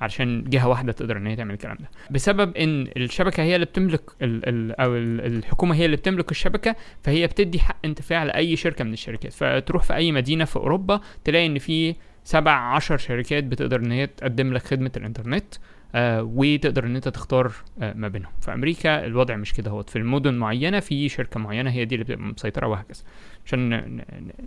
[0.00, 1.90] علشان جهة واحدة تقدر إن هي تعمل الكلام ده.
[2.10, 6.76] بسبب إن الشبكة هي اللي بتملك ال ال أو ال الحكومة هي اللي بتملك الشبكة
[7.02, 9.32] فهي بتدي حق انتفاع لأي شركة من الشركات.
[9.32, 14.06] فتروح في أي مدينة في أوروبا تلاقي إن في سبع عشر شركات بتقدر إن هي
[14.06, 15.54] تقدم لك خدمة الإنترنت.
[15.94, 18.32] آه وتقدر إن أنت تختار آه ما بينهم.
[18.40, 22.04] في أمريكا الوضع مش كده هو في المدن معينة في شركة معينة هي دي اللي
[22.04, 23.02] بتبقى مسيطرة وهكذا.
[23.46, 24.00] عشان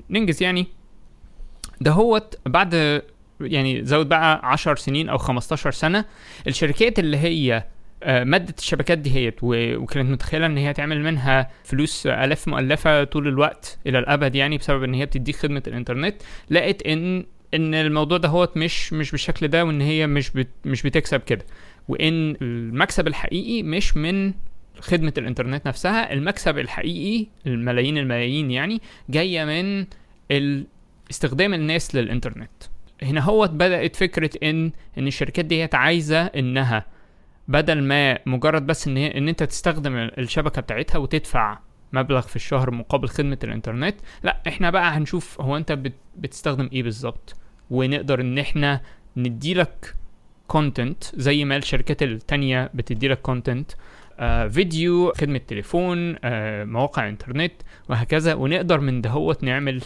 [0.10, 0.67] ننجز يعني.
[1.82, 3.01] ده هوت بعد
[3.41, 6.06] يعني زود بقى 10 سنين أو 15 سنة
[6.47, 7.63] الشركات اللي هي
[8.06, 13.27] آه، مدت الشبكات دي هيت وكانت متخيلة إن هي تعمل منها فلوس الاف مؤلفة طول
[13.27, 16.15] الوقت إلى الأبد يعني بسبب إن هي بتديك خدمة الإنترنت
[16.49, 20.84] لقت إن إن الموضوع ده هو مش مش بالشكل ده وإن هي مش بت مش
[20.84, 21.46] بتكسب كده.
[21.88, 24.34] وإن المكسب الحقيقي مش من
[24.80, 29.86] خدمة الإنترنت نفسها المكسب الحقيقي الملايين الملايين يعني جاية من
[31.12, 32.50] استخدام الناس للإنترنت.
[33.04, 36.86] هنا هو بدأت فكرة إن إن الشركات دي عايزة إنها
[37.48, 41.60] بدل ما مجرد بس إن إن أنت تستخدم الشبكة بتاعتها وتدفع
[41.94, 46.84] مبلغ في الشهر مقابل خدمة الإنترنت لأ إحنا بقى هنشوف هو أنت بت بتستخدم إيه
[46.84, 47.36] بالظبط.
[47.74, 48.82] ونقدر إن إحنا
[49.18, 49.96] نديلك
[50.48, 53.72] content زي ما الشركات التانية بتديلك content
[54.20, 57.54] آه فيديو خدمة تليفون آه مواقع إنترنت
[57.90, 59.82] وهكذا ونقدر من دهوت نعمل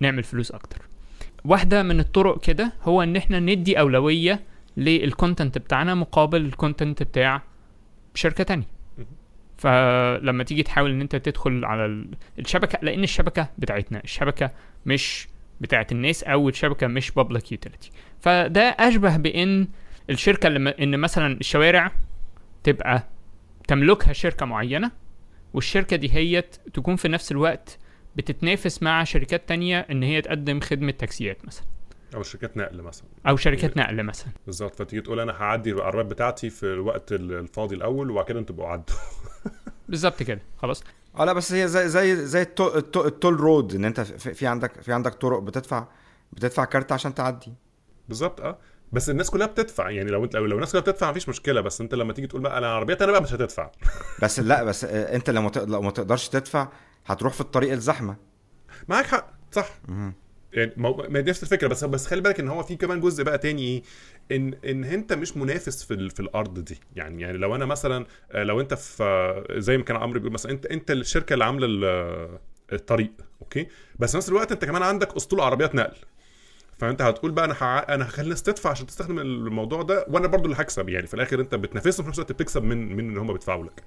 [0.00, 0.82] نعمل فلوس أكتر
[1.44, 4.40] واحدة من الطرق كده هو إن إحنا ندي أولوية
[4.76, 7.42] لل content بتاعنا مقابل ال content بتاع
[8.14, 8.66] شركة تانية.
[9.58, 14.50] فلما تيجي تحاول إن أنت تدخل على ال- الشبكة لأن الشبكة بتاعتنا الشبكة
[14.86, 15.28] مش
[15.60, 17.90] بتاعت الناس أو الشبكة مش public utility.
[18.20, 19.68] فده أشبه بإن
[20.10, 21.92] الشركة اللي إن مثلا الشوارع
[22.64, 23.06] تبقى
[23.68, 24.90] تملكها شركة معينة
[25.54, 26.42] والشركة دي هي
[26.74, 27.78] تكون في نفس الوقت
[28.16, 31.64] بتتنافس مع شركات تانية إن هي تقدم خدمة تاكسيات مثلا.
[32.14, 33.06] أو شركات نقل مثلا.
[33.28, 34.32] أو شركات نقل مثلا.
[34.46, 34.74] بالظبط.
[34.74, 38.96] فتيجي تقول أنا هعدي العربيات بتاعتي في الوقت الفاضي الأول وبعد كده أنتوا تبقوا عدوا.
[39.90, 40.84] بالظبط كده خلاص.
[41.18, 43.84] آه لا بس هي زي زي زي ال to- ال to- ال toll road إن
[43.84, 45.86] أنت في, في عندك في عندك طرق بتدفع
[46.32, 47.54] بتدفع كارت عشان تعدي.
[48.08, 48.58] بالظبط آه.
[48.92, 51.80] بس الناس كلها بتدفع يعني لو أنت لو لو الناس كلها بتدفع مفيش مشكلة بس
[51.80, 53.70] أنت لما تيجي تقول بقى أنا عربيات أنا بقى مش هتدفع.
[54.22, 55.42] بس لا بس آه، أنت لو
[55.82, 56.68] ما تقدرش تدفع
[57.06, 58.16] هتروح في الطريق الزحمة.
[58.88, 59.68] معاك حق صح.
[60.52, 60.72] يعني
[61.08, 63.62] ما دي نفس الفكرة بس بس خلي بالك إن هو في كمان جزء بقى تاني
[63.62, 63.82] إيه
[64.36, 66.80] ان إن أنت مش منافس في ال- في الأرض دي.
[66.96, 70.32] يعني يعني لو أنا مثلا آه، لو أنت في آه، زي ما كان عمرو بيقول
[70.32, 72.38] مثلا انت أنت الشركة اللي عاملة ال-
[72.72, 73.10] الطريق
[73.42, 73.66] أوكي؟
[73.98, 75.96] بس نفس الوقت أنت كمان عندك أسطول عربيات نقل.
[76.78, 77.78] فأنت هتقول بقى أنا ه...
[77.78, 80.88] أنا هخلي الناس تدفع عشان تستخدم الموضوع ده وأنا برضو اللي هكسب.
[80.88, 83.82] يعني في الآخر أنت بتنافسهم في نفس الوقت بتكسب من من إن هم بيدفعوا لك.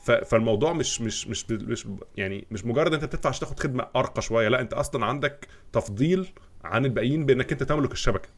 [0.00, 4.48] فالموضوع مش مش مش مش يعني مش مجرد أنت بتدفع عشان تاخد خدمة أرقى شوية
[4.48, 6.28] لأ أنت أصلا عندك تفضيل
[6.64, 8.28] عن الباقيين بإنك أنت تملك الشبكة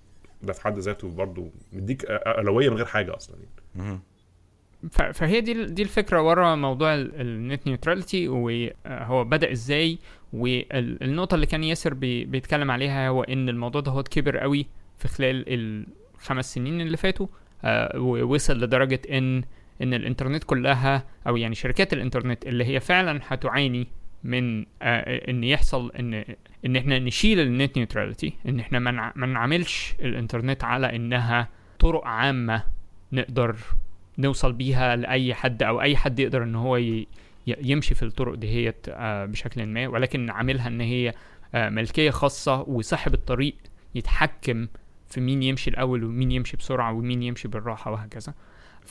[0.42, 3.37] ده في حد ذاته برضو مديك أولوية من غير حاجة أصلا
[3.77, 4.01] يعني.
[4.90, 9.99] فهي دي دي الفكرة ورا موضوع ال net neutrality وهو بدأ إزاي
[10.33, 14.66] والنقطه اللي كان ياسر بي بيتكلم عليها هو إن الموضوع ده هو كبر قوي
[14.99, 15.44] في خلال
[16.18, 17.27] الخمس سنين اللي فاتوا
[17.64, 19.42] آه، ووصل لدرجة إن
[19.82, 23.86] إن الإنترنت كلها أو يعني شركات الإنترنت اللي هي فعلا هتعاني
[24.24, 26.24] من آه، إن يحصل إن
[26.66, 32.06] إن إحنا نشيل النت نيوتراليتي إن إحنا ما نع- ما نعملش الإنترنت على إنها طرق
[32.06, 32.62] عامة
[33.12, 33.56] نقدر
[34.18, 36.80] نوصل بيها لأي حد أو أي حد يقدر إن هو
[37.46, 41.14] يمشي في الطرق دهيت آه، بشكل ما ولكن عاملها إن هي
[41.54, 43.54] آه، ملكية خاصة وصاحب الطريق
[43.94, 44.68] يتحكم
[45.08, 48.34] في مين يمشي الأول ومين يمشي بسرعة ومين يمشي بالراحة وهكذا.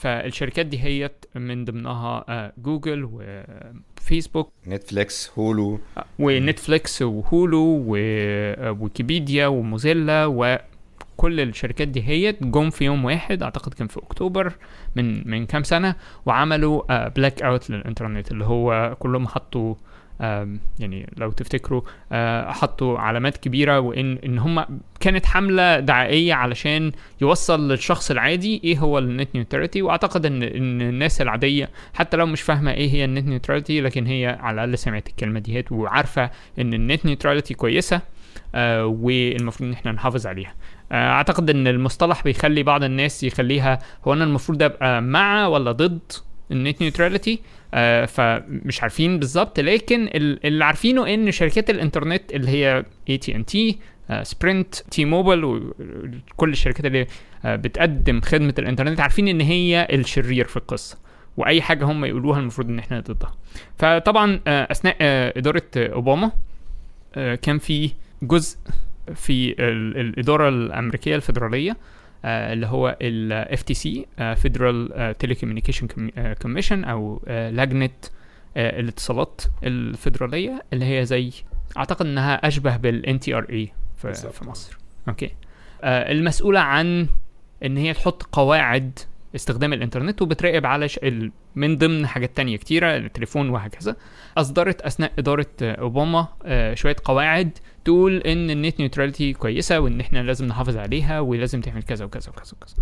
[0.00, 5.80] فالشركات دي هيت من ضمنها آه، جوجل وفيسبوك نتفليكس Hulu.
[6.18, 10.26] ونتفليكس و Hulu وويكيبيديا وموزيلا
[11.16, 14.52] كل الشركات دي هي جم في يوم واحد أعتقد كان في أكتوبر
[14.96, 15.94] من من كام سنة
[16.26, 19.74] وعملوا blackout للإنترنت اللي هو كلهم حطوا
[20.78, 24.64] يعني لو تفتكروا آه، حطوا علامات كبيرة وإن إن هم
[25.00, 30.82] كانت حملة دعائية علشان يوصل للشخص العادي إيه هو ال net neutrality وأعتقد إن إن
[30.82, 34.78] الناس العادية حتى لو مش فاهمة إيه هي ال net neutrality لكن هي على الأقل
[34.78, 38.00] سمعت الكلمة ديت وعارفة إن ال net neutrality كويسة
[38.54, 40.54] آه والمفروض إن إحنا نحافظ عليها.
[40.92, 43.78] آه أعتقد إن المصطلح بيخلي بعض الناس يخليها
[44.08, 46.00] هو أنا المفروض أبقى مع ولا ضد؟
[46.52, 47.40] ال net neutrality
[47.74, 53.34] آه فمش عارفين بالظبط لكن ال- اللي عارفينه إن شركات الإنترنت اللي هي اي تي
[53.36, 53.78] ان تي
[54.22, 57.06] سبرنت تي موبل وكل الشركات اللي
[57.44, 60.98] آه بتقدم خدمة الإنترنت عارفين إن هي الشرير في القصة
[61.36, 63.34] وأي حاجة هم يقولوها المفروض إن إحنا ضدها.
[63.78, 66.32] فطبعا آه أثناء آه إدارة أوباما
[67.14, 67.90] كان في
[68.22, 68.58] جزء
[69.14, 71.76] في ال- الإدارة الأمريكية الفيدرالية آه،
[72.24, 77.90] اللي هو ال FTC آه، Federal آه، Telecommunication Com- آه، Commission آه، لجنه
[78.56, 81.30] آه، الاتصالات الفيدرالية اللي هي زي
[81.76, 84.14] أعتقد إنها أشبه بال NTRA في.
[84.32, 84.78] في مصر.
[85.08, 85.30] أوكي.
[85.82, 87.06] آه، المسؤولة عن
[87.64, 88.98] إن هي تحط قواعد
[89.34, 90.98] استخدام الإنترنت وبتراقب على ش...
[90.98, 91.32] ال...
[91.56, 93.96] من ضمن حاجات تانية كتيرة التليفون وهكذا.
[94.38, 100.00] أصدرت أثناء إدارة آه، أوباما آه، شوية قواعد تقول إن ال net neutrality كويسة وإن
[100.00, 102.74] إحنا لازم نحافظ عليها ولازم تعمل كذا وكذا وكذا وكذا.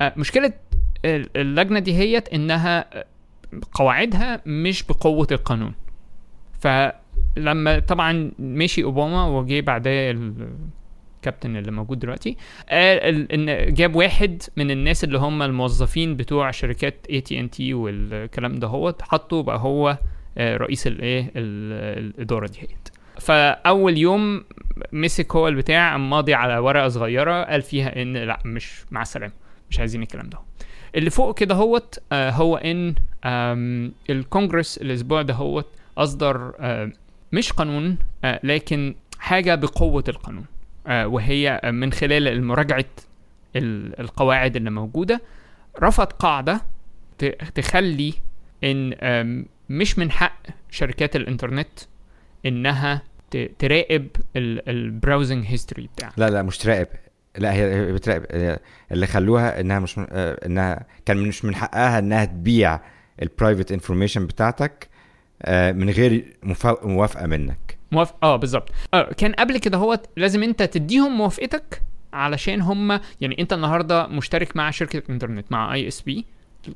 [0.00, 0.52] آه، مشكلة
[1.04, 3.04] ال- اللجنة دي هي إنها آه،
[3.72, 5.74] قواعدها مش بقوة القانون.
[6.60, 10.48] فلما طبعا مشي أوباما وجي بعدها ال-
[11.16, 12.36] الكابتن اللي موجود دلوقتي
[12.70, 17.50] قال ال- إن جاب واحد من الناس اللي هم الموظفين بتوع شركات اي تي ان
[17.50, 19.98] تي والكلام ده هو حطه بقى هو
[20.38, 22.88] آه، رئيس الايه ال- الإدارة دي هيت.
[23.22, 24.44] فأول يوم
[24.92, 29.32] مسك هو البتاع قام ماضي على ورقة صغيرة قال فيها إن لأ مش مع السلامة
[29.70, 30.38] مش عايزين الكلام ده.
[30.96, 32.94] اللي فوق كده هوت آه، هو إن
[34.10, 35.66] الكونجرس الأسبوع ده هوت
[35.98, 36.92] أصدر آه،
[37.32, 40.44] مش قانون آه، لكن حاجة بقوة القانون
[40.88, 42.84] وهي من خلال مراجعه
[43.56, 45.22] ال- القواعد اللي موجودة
[45.82, 46.60] رفض قاعدة
[47.54, 48.14] تخلي
[48.64, 50.36] إن مش من حق
[50.70, 51.68] شركات الإنترنت
[52.46, 53.02] إنها
[53.58, 54.06] تراقب
[54.36, 56.12] ال browsing history بتاعك.
[56.16, 56.86] لا لا مش تراقب.
[57.38, 58.26] لا هي بتراقب.
[58.92, 59.98] اللي خلوها إنها مش.
[59.98, 62.80] آه، إنها كان مش من حقها إنها تبيع
[63.22, 64.88] ال private information بتاعتك
[65.42, 66.36] آه، من غير
[66.82, 67.78] موافقة منك.
[67.92, 68.70] موافق آه بالظبط.
[68.94, 74.56] آه كان قبل كده هو لازم أنت تديهم موافقتك علشان هم يعني أنت النهارده مشترك
[74.56, 76.24] مع شركة انترنت مع ISP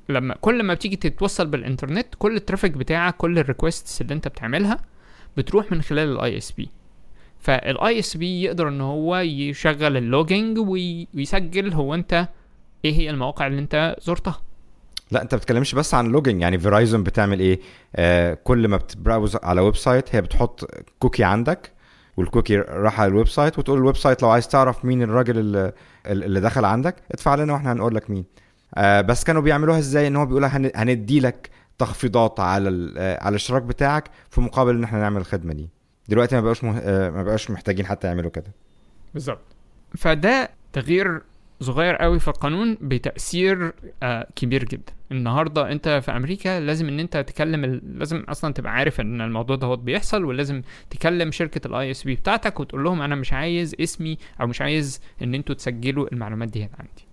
[0.09, 4.29] لما كل ما بتيجي تتوصل بالإنترنت كل ال traffic بتاعك كل ال requests اللي أنت
[4.29, 4.79] بتعملها
[5.37, 6.69] بتروح من خلال ال ISP
[7.39, 12.29] فال ISP يقدر إن هو يشغل ال logging وي- ويسجل هو أنت
[12.85, 14.41] إيه هي المواقع اللي أنت زرتها.
[15.11, 17.61] لا أنت بتتكلمش بس عن logging يعني Verizon بتعمل إيه؟
[17.97, 21.73] آه كل ما بت browse على website هي بتحط cookie عندك
[22.17, 25.73] وال cookie راح على ال website وتقول ال website لو عايز تعرف مين الراجل اللي,
[26.07, 28.25] اللي دخل عندك ادفع لنا وإحنا هنقول لك مين.
[28.75, 33.19] آه بس كانوا بيعملوها إزاي؟ إن هو بيقول هن- هندي لك تخفيضات على ال- آه،
[33.23, 35.69] على الاشتراك بتاعك في مقابل إن إحنا نعمل الخدمة دي.
[36.09, 36.79] دلوقتي ما بقاش مه...
[36.79, 38.53] آه، ما بقاش محتاجين حتى يعملوا كده.
[39.15, 39.45] بالظبط.
[39.97, 41.23] فده تغيير
[41.61, 44.93] صغير قوي في القانون بتأثير آه كبير جدا.
[45.13, 47.99] النهارده أنت في أمريكا لازم إن أنت تكلم ال...
[47.99, 52.85] لازم أصلا تبقى عارف إن الموضوع ده بيحصل ولازم تكلم شركة ال ISP بتاعتك وتقول
[52.85, 57.07] لهم أنا مش عايز اسمي أو مش عايز إن أنتوا تسجلوا المعلومات دي عندي.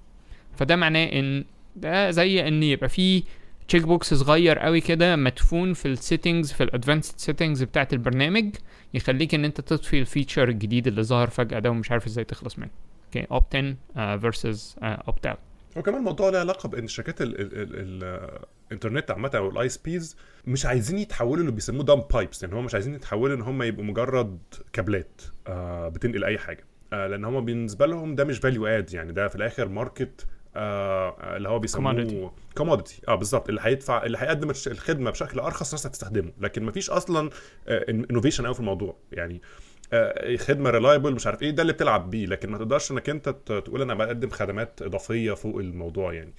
[0.55, 1.45] فده معناه إن
[1.75, 3.23] ده زي إن يبقى فيه
[3.67, 8.55] check box صغير قوي كده مدفون في ال settings في ال advanced settings بتاعت البرنامج
[8.93, 12.59] يخليك إن أنت تطفي ال feature الجديد اللي ظهر فجأة ده ومش عارف إزاي تخلص
[12.59, 12.69] منه.
[13.05, 13.75] Okay opt in
[14.19, 15.37] versus opt out
[15.75, 20.65] وكمان الموضوع له علاقة بإن شركات ال- ال- ال- الإنترنت عامة أو ال ISPs مش
[20.65, 24.39] عايزين يتحولوا اللي بيسموه dumb pipes يعني هم مش عايزين يتحولوا إن هم يبقوا مجرد
[24.73, 26.65] كابلات آه بتنقل أي حاجة.
[26.93, 31.37] آه لأن هم بالنسبة لهم ده مش value add يعني ده في الآخر market آه
[31.37, 32.33] اللي هو بيسموه.
[32.57, 36.31] commodity آه بالظبط اللي هيدفع اللي هيقدم الخدمة بشكل أرخص الناس هتستخدمه.
[36.39, 37.29] لكن مفيش أصلا
[37.89, 38.97] innovation قوي في الموضوع.
[39.11, 39.41] يعني
[39.93, 42.25] آه، خدمة reliable مش عارف إيه ده اللي بتلعب بيه.
[42.25, 46.33] لكن ما تقدرش إنك أنت تقول أنا بقدم خدمات إضافية فوق الموضوع يعني.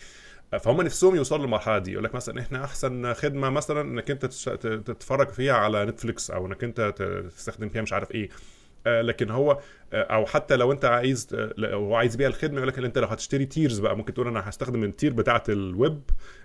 [0.54, 1.92] آه، فهم نفسهم يوصلوا للمرحلة دي.
[1.92, 4.26] يقول لك مثلا إحنا أحسن خدمة مثلا إنك أنت
[4.86, 6.94] تتفرج فيها على نتفليكس أو إنك أنت
[7.36, 8.24] تستخدم فيها مش عارف إيه.
[8.24, 8.28] آه،
[8.86, 9.58] لكن هو
[9.92, 13.06] آه، أو حتى لو أنت عايز آه، هو عايز يبيع الخدمة يقول لك أنت لو
[13.06, 16.00] هتشتري tiers بقى ممكن تقول أنا هستخدم ال tier بتاعة الويب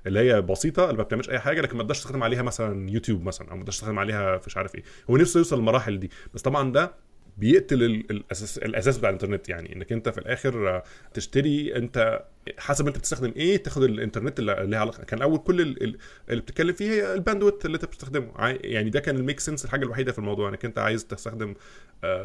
[0.07, 3.23] اللي هي بسيطة اللي ما بتعملش أي حاجة لكن ما تقدرش تستخدم عليها مثلا يوتيوب
[3.23, 4.83] مثلا أو ما تقدرش تستخدم عليها مش عارف إيه.
[5.09, 6.11] هو نفسه يوصل للمراحل دي.
[6.33, 6.91] بس طبعا ده
[7.37, 9.75] بيقتل ال- الأساس الأساس بتاع الإنترنت يعني.
[9.75, 10.83] إنك أنت في الآخر آه،
[11.13, 12.23] تشتري أنت
[12.57, 15.03] حسب انت بتستخدم إيه تاخد الانترنت اللي ليها علاقة.
[15.03, 15.97] كان أول كل ال- ال-
[16.29, 18.31] اللي بتتكلم فيه هي ال bandwidth اللي انت بتستخدمه.
[18.63, 21.53] يعني ده كان ال make sense الحاجة الوحيدة في الموضوع انك انت عايز تستخدم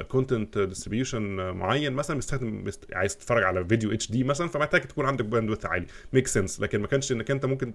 [0.09, 5.25] content distribution معين مثلا بتستخدم بست- عايز تتفرج على فيديو HD مثلا فمحتاج تكون عندك
[5.25, 5.87] bandwidth عالي.
[6.12, 7.72] make sense لكن ما كانش انك انت ممكن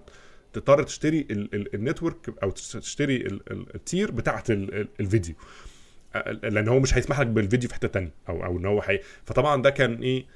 [0.52, 4.10] تضطر تشتري ال- ال- ال network أو تشتري ال- ال- ال tier
[4.50, 5.34] ال- الفيديو.
[6.14, 8.98] آه، لأن هو مش هيسمح لك بالفيديو في حتة تانية أو أو إن هو حي...
[9.24, 10.26] فطبعا ده كان إيه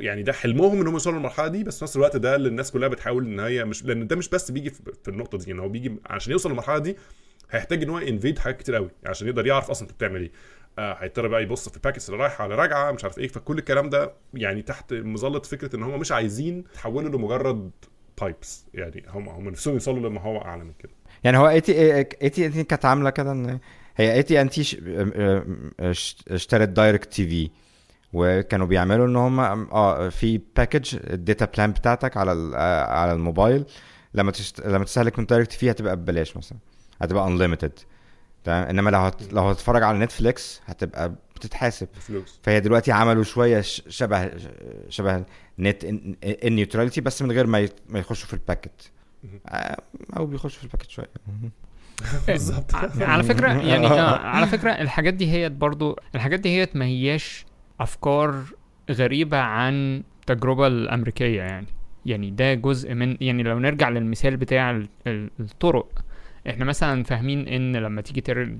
[0.00, 2.88] يعني ده حلمهم انهم يوصلوا للمرحلة دي بس في نفس الوقت ده اللي الناس كلها
[2.88, 5.96] بتحاول إن هي مش لأن ده مش بس بيجي في النقطة دي إن هو بيجي
[6.06, 6.96] عشان يوصل للمرحلة دي
[7.50, 10.30] هيحتاج إن هو invade حاجات كتير قوي عشان يقدر يعرف أصلا أنت بتعمل إيه.
[10.78, 13.58] آه هيضطر بقى يبص في ال packets اللي رايحة على راجعة مش عارف إيه فكل
[13.58, 17.70] الكلام ده يعني تحت مظلة فكرة إن هم مش عايزين يتحولوا لمجرد
[18.20, 20.92] pipes يعني هم هم نفسهم يوصلوا لما هو أعلى من كده.
[21.24, 23.58] يعني هو AT AT&T كانت عاملة كده إن
[23.96, 24.62] هي اي تي ان تي
[26.30, 27.50] اشترت DirecTV
[28.12, 33.12] وكانوا بيعملوا إن هم آه في package ال data plan بتاعتك على ال- آه، على
[33.12, 33.64] الموبايل.
[34.14, 34.60] لما تشت...
[34.66, 36.58] لما تستهلك من DirecTV هتبقى ببلاش مثلا.
[37.02, 37.72] هتبقى unlimited
[38.44, 39.32] تمام؟ إنما لو هت...
[39.32, 41.88] لو هتتفرج على نتفليكس هتبقى بتتحاسب.
[41.96, 42.40] بفلوس.
[42.42, 44.30] فهي دلوقتي عملوا شوية شبه
[44.88, 45.24] شبه
[45.58, 45.84] net
[46.24, 48.90] ال neutrality بس من غير ما يت- ما يخشوا في ال packet.
[49.48, 49.76] آه،
[50.16, 51.10] أو بيخشوا في الباكت شوية.
[52.28, 52.74] بالظبط.
[53.00, 57.46] على فكرة يعني آه على فكرة الحاجات دي هي برضو الحاجات دي هي ما هياش
[57.80, 58.42] أفكار
[58.90, 61.66] غريبة عن التجربه الأمريكية يعني.
[62.06, 66.04] يعني ده جزء من يعني لو نرجع للمثال بتاع ال- ال- الطرق
[66.48, 68.56] إحنا مثلا فاهمين إن لما تيجي تر...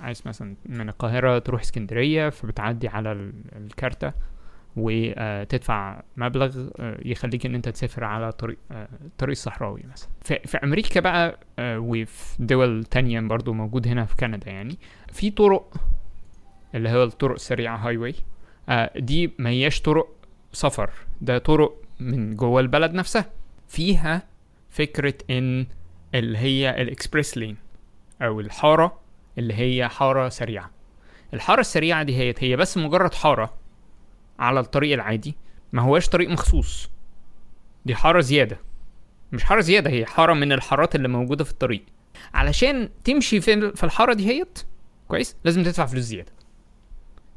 [0.00, 4.12] عايز مثلا من القاهرة تروح اسكندرية فبتعدي على ال- الكارتة
[4.76, 10.08] وتدفع مبلغ آه، يخليك إن أنت تسافر على طريق آه، الطريق الصحراوي مثلا.
[10.22, 14.78] في, أمريكا بقى آه، وفي دول تانية برضو موجود هنا في كندا يعني
[15.12, 15.74] في طرق
[16.74, 18.14] اللي هو الطرق السريعة هاي واي
[18.96, 20.08] دي ما هياش طرق
[20.52, 20.90] سفر
[21.20, 23.30] ده طرق من جوه البلد نفسها.
[23.68, 24.22] فيها
[24.70, 25.66] فكرة إن
[26.14, 27.56] اللي هي الإكسبريس لين
[28.22, 29.00] أو الحارة
[29.38, 30.70] اللي هي حارة سريعة.
[31.34, 33.54] الحارة السريعة دي هي هي بس مجرد حارة
[34.38, 35.34] على الطريق العادي
[35.72, 36.90] ما هواش طريق مخصوص.
[37.86, 38.58] دي حارة زيادة.
[39.32, 41.84] مش حارة زيادة هي حارة من الحارات اللي موجودة في الطريق.
[42.34, 44.58] علشان تمشي في الحارة دي هيت
[45.08, 46.32] كويس لازم تدفع فلوس زيادة.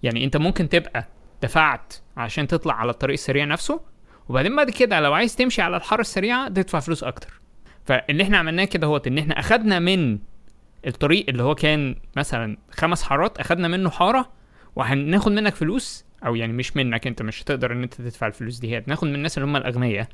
[0.04, 1.08] يعني أنت ممكن تبقى
[1.42, 3.82] دفعت عشان تطلع على الطريق السريع نفسه
[4.30, 7.42] وبعدين بعد كده لو عايز تمشي على الحارة السريعة تدفع فلوس أكتر.
[7.86, 10.20] فاللي إحنا عملناه كده هو إن إحنا أخدنا من
[10.88, 14.30] الطريق اللي هو كان مثلا خمس حارات أخدنا منه حارة
[14.76, 18.76] وهناخد منك فلوس أو يعني مش منك أنت مش هتقدر إن أنت تدفع الفلوس دي
[18.76, 20.08] هي ناخد من الناس اللي هم الأغنياء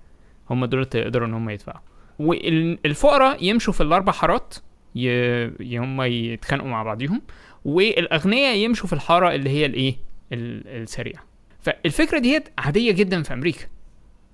[0.50, 1.80] هم دول يقدروا إن هم يدفعوا.
[2.20, 4.56] والفقراء يمشوا في الأربع حارات.
[4.96, 7.22] ي- هم يتخانقوا مع بعضيهم
[7.66, 9.96] والأغنياء يمشوا في الحارة اللي هي الإيه؟
[10.32, 11.24] ال- السريعه
[11.62, 13.66] فالفكرة دي عادية جدا في أمريكا.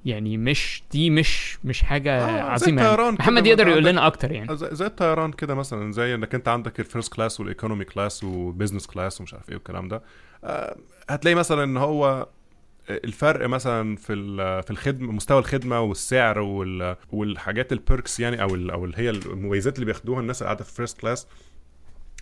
[0.06, 3.12] يعني مش دي مش مش حاجة آه، عظيمة يعني.
[3.12, 4.58] محمد يقدر يقول لنا أكتر يعني.
[4.58, 8.24] زي, زي الطيران كده مثلا زي إنك أنت عندك ال first class وال economy class
[8.24, 10.02] و business class ومش عارف إيه والكلام ده.
[10.44, 10.78] آه،
[11.10, 12.28] هتلاقي مثلا إن هو
[12.90, 14.16] الفرق مثلا في
[14.64, 19.10] في الخدمه مستوى الخدمة والسعر وال- والحاجات ال perks يعني أو ال- أو اللي هي
[19.10, 21.28] المميزات اللي بياخدوها الناس اللي قاعدة في ال first class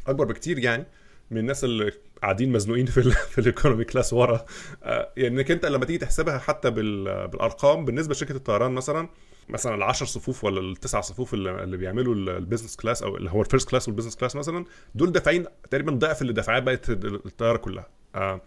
[0.07, 0.85] أكبر بكتير يعني.
[1.31, 4.45] من الناس اللي قاعدين مزنوقين في ال في ال economy class ورا.
[4.83, 9.09] آه، يعني انك انت لما تيجي تحسبها حتى بال- بالأرقام بالنسبة لشركة الطيران مثلا
[9.49, 13.41] مثلا العشر صفوف ولا التسع صفوف اللي, بيعملوا ال- ال business class أو اللي هو
[13.41, 14.65] ال first class وال business class مثلا
[14.95, 17.87] دول دافعين تقريبا ضعف اللي دفعات بقت الطيارة كلها.
[18.15, 18.41] آه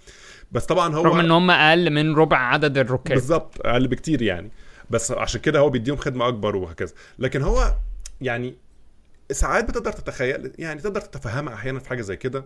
[0.53, 3.15] بس طبعا هو رغم إن هم أقل من ربع عدد الركاب.
[3.15, 4.51] بالظبط أقل بكتير يعني.
[4.91, 6.93] بس عشان كده هو بيديهم خدمة أكبر وهكذا.
[7.19, 7.75] لكن هو
[8.21, 8.55] يعني
[9.33, 12.45] ساعات بتقدر تتخيل يعني تقدر تتفهمها أحيانا في حاجة زي كده.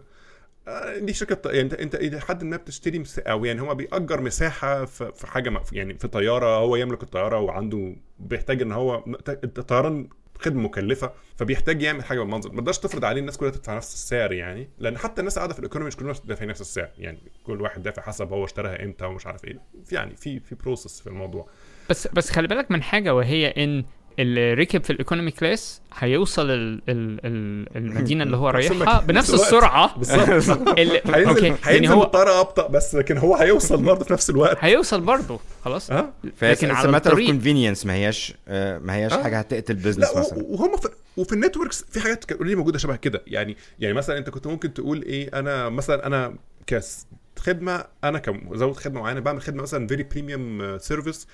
[0.98, 3.18] دي شركة يعني انت انت إلى حد ما بتشتري مس...
[3.18, 5.62] أو يعني هو بيأجر مساحة في حاجة.
[5.72, 10.08] يعني في طيارة هو يملك الطيارة وعنده بيحتاج إن هو الطيران
[10.38, 14.32] خدمة مكلفة فبيحتاج يعمل حاجة بالمنظر ما تقدرش تفرض عليه الناس كلها تدفع نفس السعر
[14.32, 17.60] يعني لأن حتى الناس قاعدة في ال economy مش كلهم دافعين نفس السعر يعني كل
[17.60, 19.60] واحد دافع حسب هو اشتراها إمتى ومش عارف إيه
[19.92, 21.48] يعني في في process في الموضوع
[21.90, 23.84] بس بس خلي بالك من حاجة وهي إن
[24.18, 29.34] اللي ركب في ال economy class هيوصل ال ال ال المدينة اللي هو رايحها بنفس.
[29.34, 29.98] السرعة.
[29.98, 30.28] بالظبط.
[30.78, 34.56] هينزل يعني هو بالطياره أبطأ بس لكن هو هيوصل برضه في نفس الوقت.
[34.60, 35.90] هيوصل برضه خلاص.
[35.90, 37.30] آه فهي لكن على matter of الطريق.
[37.30, 39.22] convenience ما هياش آه، ما هياش آه.
[39.22, 40.44] حاجة هتقتل business مثلا.
[40.48, 43.22] وهم في وفي ال networks في حاجات already موجودة شبه كده.
[43.26, 46.34] يعني يعني مثلا أنت كنت ممكن تقول إيه أنا مثلا أنا
[46.66, 47.06] كاس
[47.38, 51.26] خدمه أنا كمزود خدمة معينة بعمل خدمة مثلا very premium service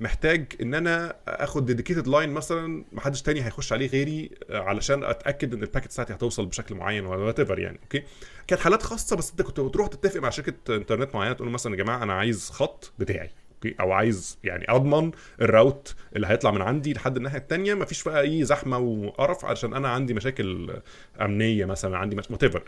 [0.00, 5.04] محتاج إن أنا آخد dedicated line مثلا ما حدش تاني هيخش عليه غيري آه، علشان
[5.04, 8.02] أتأكد إن ال packet بتاعتي هتوصل بشكل معين ولا whatever يعني okay
[8.46, 11.78] كانت حالات خاصة بس أنت كنت بتروح تتفق مع شركة انترنت معينة تقول مثلا يا
[11.84, 16.62] جماعة أنا عايز خط بتاعي okay أو عايز يعني أضمن ال route اللي هيطلع من
[16.62, 20.76] عندي لحد الناحية التانية مفيش بقى أي زحمة وقرف علشان أنا عندي مشاكل
[21.20, 22.62] أمنية مثلا عندي whatever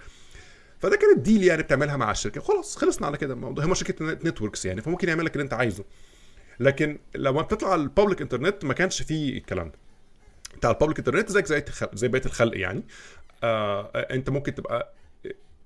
[0.79, 2.41] فده كانت deal يعني بتعملها مع الشركة.
[2.41, 3.65] خلاص خلصنا على كده الموضوع.
[3.65, 5.85] هم شركة networks يعني فممكن يعمل لك اللي أنت عايزه.
[6.61, 9.79] لكن لما بتطلع على ال public internet ما كانش فيه الكلام ده.
[10.57, 12.83] بتاع ال public internet زيك زي زي بقية الخلق يعني.
[13.45, 14.93] آه انت ممكن تبقى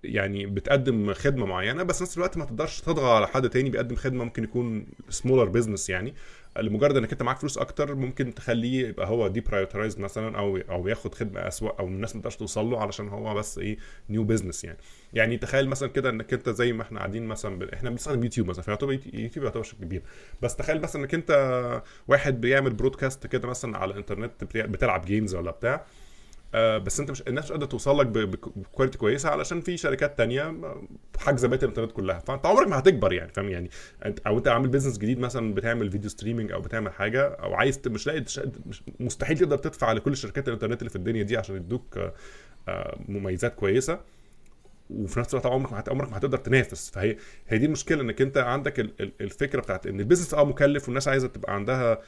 [0.05, 4.24] يعني بتقدم خدمة معينة بس نفس الوقت ما تقدرش تضغط على حد تاني بيقدم خدمة
[4.24, 6.14] ممكن يكون smaller business يعني.
[6.59, 11.14] لمجرد انك انت معاك فلوس أكتر ممكن تخليه يبقى هو deprioritize مثلا أو أو ياخد
[11.14, 13.76] خدمة اسوء أو الناس ما تقدرش توصل له علشان هو بس إيه
[14.11, 14.78] new business يعني.
[15.12, 17.62] يعني تخيل مثلا كده إنك أنت زي ما إحنا قاعدين مثلا ب...
[17.62, 20.03] إحنا بنستخدم يوتيوب مثلا فيعتبر يوتيوب يعتبر شيء كبير.
[20.42, 25.51] بس تخيل مثلا إنك أنت واحد بيعمل broadcast كده مثلا على الإنترنت بتلعب games ولا
[25.51, 25.84] بتاع
[26.55, 30.18] آه بس انت مش الناس مش قادرة توصل لك ب quality كويسة علشان في شركات
[30.18, 30.61] تانية
[31.18, 32.18] حاجزه بقيه الانترنت كلها.
[32.18, 33.70] فأنت عمرك ما هتكبر يعني فاهم؟ يعني
[34.26, 38.07] أو أنت عامل business جديد مثلا بتعمل video streaming أو بتعمل حاجة أو عايز مش
[38.07, 38.24] لاقي
[39.01, 41.98] مستحيل تقدر تدفع لكل شركات الانترنت اللي في الدنيا دي عشان يدوك
[42.68, 44.01] آه مميزات كويسة.
[44.90, 46.90] وفي نفس الوقت عمرك عمرك ما هتقدر تنافس.
[46.90, 47.16] فهي
[47.48, 48.80] هي دي المشكلة إنك أنت عندك
[49.20, 52.01] الفكرة بتاعت إن ال business آه مكلف والناس عايزة تبقى عندها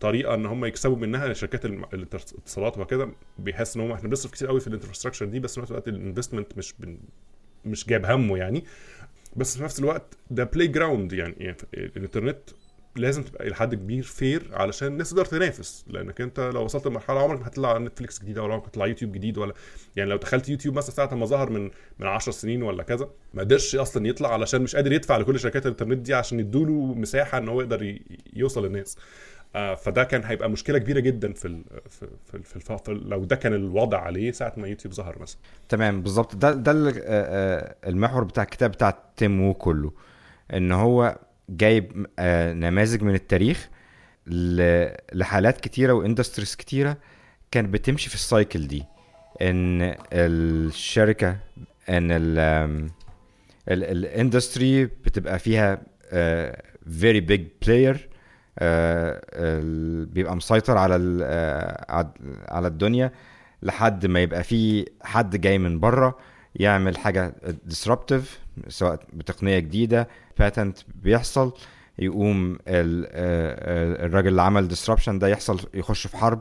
[0.00, 4.60] طريقة إن هم يكسبوا منها شركات الاتصالات وكده بيحس إن هم إحنا بنصرف كتير قوي
[4.60, 6.98] في ال infrastructure دي بس في نفس الوقت ال investment مش بن
[7.64, 8.64] مش جايب همه يعني.
[9.36, 12.40] بس في نفس الوقت ده playground يعني, يعني الإنترنت
[12.96, 15.84] لازم تبقى إلى حد كبير fair علشان الناس تقدر تنافس.
[15.88, 19.38] لأنك أنت لو وصلت لمرحلة عمرك ما هتطلع نتفليكس جديدة ولا عمرك هتطلع يوتيوب جديد
[19.38, 19.54] ولا
[19.96, 23.42] يعني لو دخلت يوتيوب مثلا ساعة ما ظهر من من 10 سنين ولا كذا ما
[23.42, 27.38] قدرش أصلا يطلع علشان مش قادر يدفع لكل شركات الإنترنت دي عشان يدوا له مساحة
[27.38, 27.98] إن هو يقدر
[28.32, 28.98] يوصل للناس.
[29.54, 32.72] فده كان هيبقى مشكلة كبيرة جدا في ال في في, في, الف...
[32.72, 35.38] في لو ده كان الوضع عليه ساعة ما يوتيوب ظهر مثلا.
[35.68, 36.36] تمام بالظبط.
[36.36, 36.72] ده ده
[37.86, 39.92] المحور بتاع الكتاب بتاع تيم وو كله
[40.54, 42.06] إن هو جايب
[42.56, 43.68] نماذج من التاريخ
[45.12, 46.96] لحالات كتيرة و industries كتيرة
[47.50, 48.84] كانت بتمشي في ال cycle دي.
[49.42, 51.36] إن الشركة
[51.88, 52.10] إن
[53.68, 55.82] ال industry بتبقى فيها
[57.00, 58.08] very big player
[60.14, 60.94] بيبقى مسيطر على
[62.48, 63.12] على الدنيا
[63.62, 66.18] لحد ما يبقى في حد جاي من بره
[66.56, 67.34] يعمل حاجة
[67.70, 68.24] disruptive
[68.68, 71.52] سواء بتقنية جديدة باتنت بيحصل
[71.98, 76.40] يقوم الراجل اللي عمل disruption ده يحصل يخش في حرب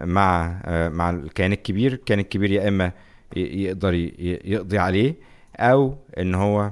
[0.00, 2.92] مع مع الكيان الكبير الكيان الكبير يا إما
[3.36, 5.14] يقدر يقضي عليه
[5.56, 6.70] أو إن هو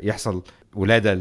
[0.00, 0.42] يحصل
[0.74, 1.14] ولادة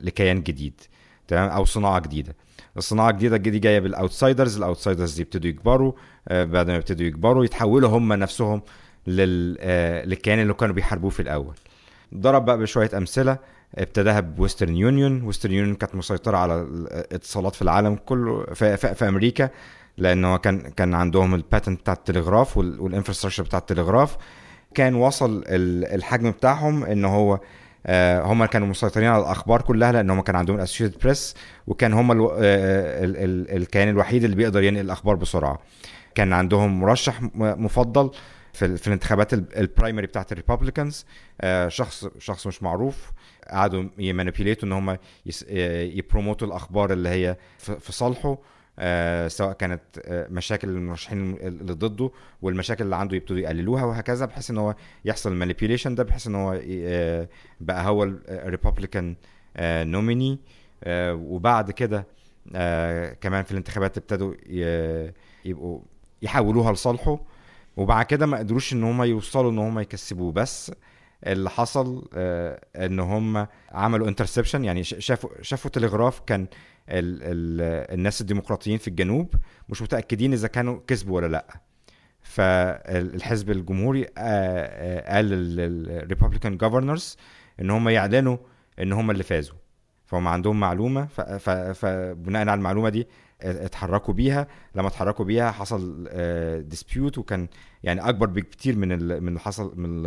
[0.00, 0.80] لكيان جديد.
[1.28, 2.36] تمام؟ أو صناعة جديدة.
[2.76, 5.92] الصناعة الجديدة دي جاية بال outsiders ال outsiders دي يبتدوا يكبروا
[6.30, 8.62] بعد ما يبتدوا يكبروا يتحولوا هم نفسهم
[9.06, 9.54] لل
[10.08, 11.54] للكيان اللي كانوا بيحاربوه في الأول.
[12.14, 13.38] ضرب بقى بشوية أمثلة.
[13.74, 15.22] ابتداها بويسترن يونيون.
[15.22, 19.50] ويسترن يونيون كانت مسيطرة على الاتصالات في العالم كله في, في, في أمريكا
[19.98, 24.16] لأن هو كان كان عندهم ال patent بتاع التلغراف وال infrastructure بتاع التلغراف.
[24.74, 27.40] كان وصل الحجم بتاعهم إن هو
[28.24, 31.34] هم كانوا مسيطرين على الأخبار كلها لأن هم كان عندهم الاسوشيتد بريس
[31.66, 32.30] وكان هم ألو...
[32.34, 32.36] ال...
[33.16, 33.56] ال...
[33.56, 35.58] الكيان الوحيد اللي بيقدر ينقل الأخبار بسرعة.
[36.14, 38.10] كان عندهم مرشح مفضل
[38.52, 41.06] في, في الانتخابات ال primary بتاعت ال Republicans
[41.68, 43.10] شخص شخص مش معروف.
[43.50, 44.96] قعدوا ي manipulate وا إن هم.
[45.96, 48.38] ي promote وا الأخبار اللي هي في صالحه.
[48.78, 52.10] آه سواء كانت آه مشاكل المرشحين اللي ضده
[52.42, 54.74] والمشاكل اللي عنده يبتدوا يقللوها وهكذا بحيث إن هو
[55.04, 57.28] يحصل manipulation ده بحيث إن هو آه
[57.60, 59.16] بقى هو ال Republican
[59.60, 60.38] nominee
[61.12, 62.06] وبعد كده
[63.20, 64.34] كمان في الانتخابات ابتدوا
[65.44, 65.80] يبقوا
[66.22, 67.20] يحولوها لصالحه.
[67.76, 70.32] وبعد كده ما قدروش إن هم يوصلوا إن هم يكسبوه.
[70.32, 70.72] بس
[71.26, 72.08] اللي حصل
[72.76, 76.46] إن هم عملوا interception يعني شافوا شافوا تلغراف كان
[76.88, 79.34] ال ال الناس الديمقراطيين في الجنوب
[79.68, 81.46] مش متأكدين إذا كانوا كسبوا ولا لأ.
[82.22, 87.16] فالحزب الجمهوري قال لل Republican governors
[87.60, 88.36] إن هم يعلنوا
[88.82, 89.56] إن هم اللي فازوا.
[90.06, 91.06] فهم عندهم معلومة
[91.74, 93.06] فبناء على المعلومة دي
[93.42, 94.46] اتحركوا بيها.
[94.74, 96.08] لما اتحركوا بيها حصل
[96.68, 97.48] dispute وكان
[97.82, 98.88] يعني أكبر بكتير من
[99.22, 100.06] من اللي حصل من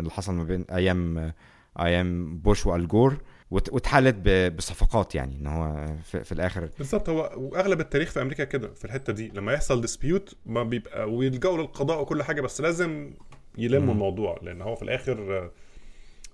[0.00, 1.32] اللي حصل ما بين أيام
[1.80, 3.16] أيام بوش وآل جور
[3.50, 4.16] واتحلت
[4.56, 6.68] بصفقات يعني إن هو في, في الآخر.
[6.78, 9.28] بالظبط هو وأغلب التاريخ في أمريكا كده في الحتة دي.
[9.34, 13.10] لما يحصل dispute ما بيبقى ويلجأوا للقضاء وكل حاجة بس لازم
[13.58, 15.50] يلموا الموضوع لأن هو في الآخر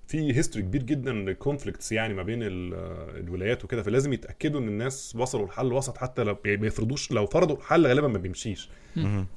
[0.07, 2.75] في history كبير جدا conflicts يعني ما بين ال-
[3.21, 3.83] الولايات وكده.
[3.83, 8.09] فلازم يتأكدوا إن الناس وصلوا لحل وسط حتى لو ما يفرضوش لو فرضوا الحل غالبا
[8.09, 8.71] ما بيمشيش.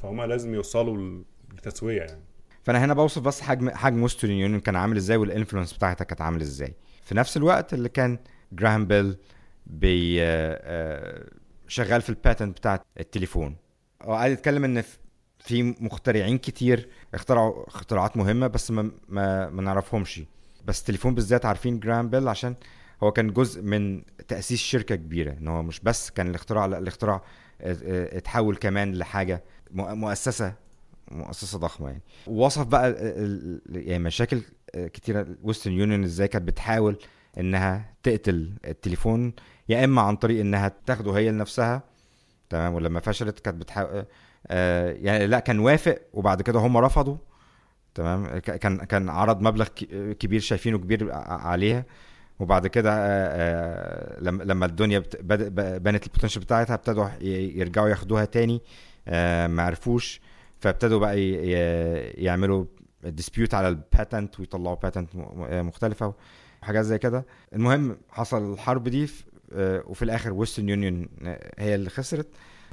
[0.03, 1.23] فهم لازم يوصلوا
[1.57, 2.21] لتسوية يعني.
[2.63, 6.21] فأنا هنا بوصف بس حجم حجم ويسترن يونيون كان عامل إزاي وال influence بتاعتها كانت
[6.21, 6.73] عامل إزاي.
[7.05, 8.19] في نفس الوقت اللي كان
[8.51, 9.17] جراهام بيل
[9.67, 10.25] بي آه،
[10.63, 11.29] آه،
[11.67, 13.55] شغال في الباتنت بتاعت التليفون.
[14.01, 14.83] هو قاعد يتكلم إن
[15.39, 20.21] في- مخترعين كتير اخترعوا اختراعات مهمة بس ما ما, ما نعرفهمش.
[20.65, 22.55] بس التليفون بالذات عارفين جراهام بيل عشان
[23.03, 27.21] هو كان جزء من تأسيس شركة كبيرة إن هو مش بس كان الاختراع لا الاختراع
[27.61, 30.53] اتحول كمان لحاجة مؤ- مؤسسة
[31.11, 32.01] مؤسسة ضخمة يعني.
[32.27, 32.91] وصف بقى
[33.69, 34.41] يعني مشاكل
[34.93, 36.97] كتيرة ويسترن يونيون إزاي كانت بتحاول
[37.39, 39.33] إنها تقتل التليفون
[39.69, 41.83] يا إما عن طريق إنها تاخده هي لنفسها
[42.49, 44.05] تمام ولما فشلت كانت بتحاول
[44.47, 47.17] آه يعني لا كان وافق وبعد كده هم رفضوا
[47.95, 49.67] تمام كان كان عرض مبلغ
[50.19, 51.85] كبير شايفينه كبير عليها
[52.39, 55.03] وبعد كده آه، آه، لما لما الدنيا
[55.79, 58.61] بينت ال potential بتاعتها ابتدوا يرجعوا ياخدوها تاني
[59.47, 60.21] ما عرفوش
[60.59, 61.21] فابتدوا بقى
[62.23, 62.65] يعملوا
[63.05, 65.09] dispute على ال patent ويطلعوا patent
[65.51, 66.13] مختلفة
[66.63, 67.25] وحاجات زي كده.
[67.53, 69.09] المهم حصل الحرب دي
[69.53, 71.07] آه، وفي الآخر ويسترن يونيون
[71.57, 72.27] هي اللي خسرت.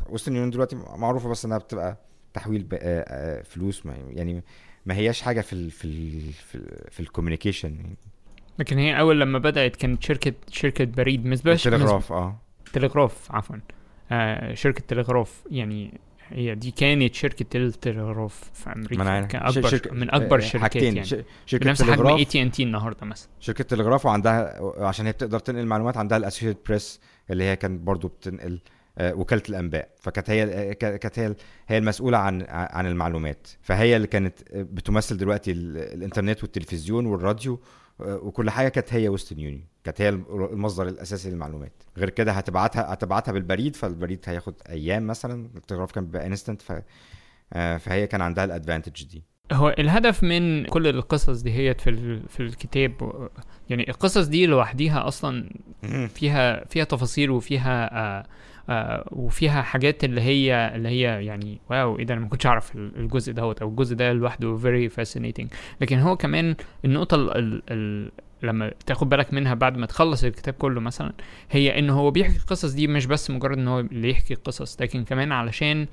[0.08, 1.96] ويسترن يونيون دلوقتي معروفة بس إنها بتبقى
[2.34, 2.78] تحويل آه،
[3.08, 4.42] آه، فلوس ما يعني
[4.86, 7.76] ما هياش حاجة في ال في ال في, ال في ال communication
[8.58, 12.40] لكن هي أول لما بدأت كانت شركة شركة بريد مش بس التلغراف آه.
[12.72, 13.56] تلغراف عفوا.
[14.12, 16.00] آه شركة تلغراف يعني
[16.32, 19.26] هي دي كانت شركة التلغراف في أمريكا عارف.
[19.26, 21.08] كان أكبر شركة- من أكبر آه، الشركات حاجتين يعني.
[21.46, 23.28] شركة بنفس حجم اي تي ان تي النهارده مثلا.
[23.40, 27.80] شركة تلغراف وعندها عشان هي بتقدر تنقل معلومات عندها ال Associated Press اللي هي كانت
[27.80, 28.60] برضو بتنقل
[28.98, 29.88] آه، وكالة الأنباء.
[30.00, 31.34] فكانت هي آه، كانت هي
[31.68, 33.46] هي المسؤولة عن عن المعلومات.
[33.62, 37.58] فهي اللي كانت آه، بتمثل دلوقتي ال- الإنترنت والتلفزيون والراديو آه،
[38.06, 39.64] وكل حاجة كانت هي ويسترن يونيون.
[39.84, 41.72] كانت هي المصدر الأساسي للمعلومات.
[41.98, 45.48] غير كده هتبعتها هتبعتها بالبريد فالبريد هياخد أيام مثلا.
[45.56, 46.72] التلغراف كان بيبقى instant ف
[47.52, 49.22] آه، فهي كان عندها ال advantage دي.
[49.52, 52.92] هو الهدف من كل القصص دي هي في ال- في الكتاب
[53.70, 55.50] يعني القصص دي لوحديها أصلا
[56.14, 58.26] فيها فيها تفاصيل وفيها آه
[58.70, 62.76] آه وفيها حاجات اللي هي اللي هي يعني wow إيه ده أنا ما كنتش أعرف
[62.76, 65.46] ال- الجزء دوت أو الجزء ده لوحده very fascinating.
[65.80, 66.54] لكن هو كمان
[66.84, 68.10] النقطة ال ال
[68.42, 71.12] لما تاخد بالك منها بعد ما تخلص الكتاب كله مثلا
[71.50, 75.04] هي إن هو بيحكي القصص دي مش بس مجرد إن هو اللي يحكي القصص لكن
[75.04, 75.86] كمان علشان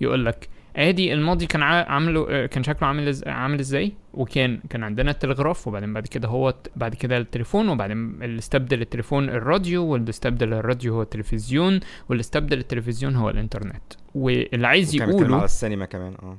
[0.00, 4.82] يقول لك آدي الماضي كان عا- عامله آه، كان شكله عامل عامل إزاي؟ وكان كان
[4.84, 10.10] عندنا التلغراف وبعدين بعد كده هو بعد كده التليفون وبعدين اللي استبدل التليفون الراديو واللي
[10.10, 13.82] استبدل الراديو هو التلفزيون واللي استبدل التلفزيون هو الإنترنت.
[14.14, 16.38] واللي عايز بيتكلم على يقوله السينما كمان آه.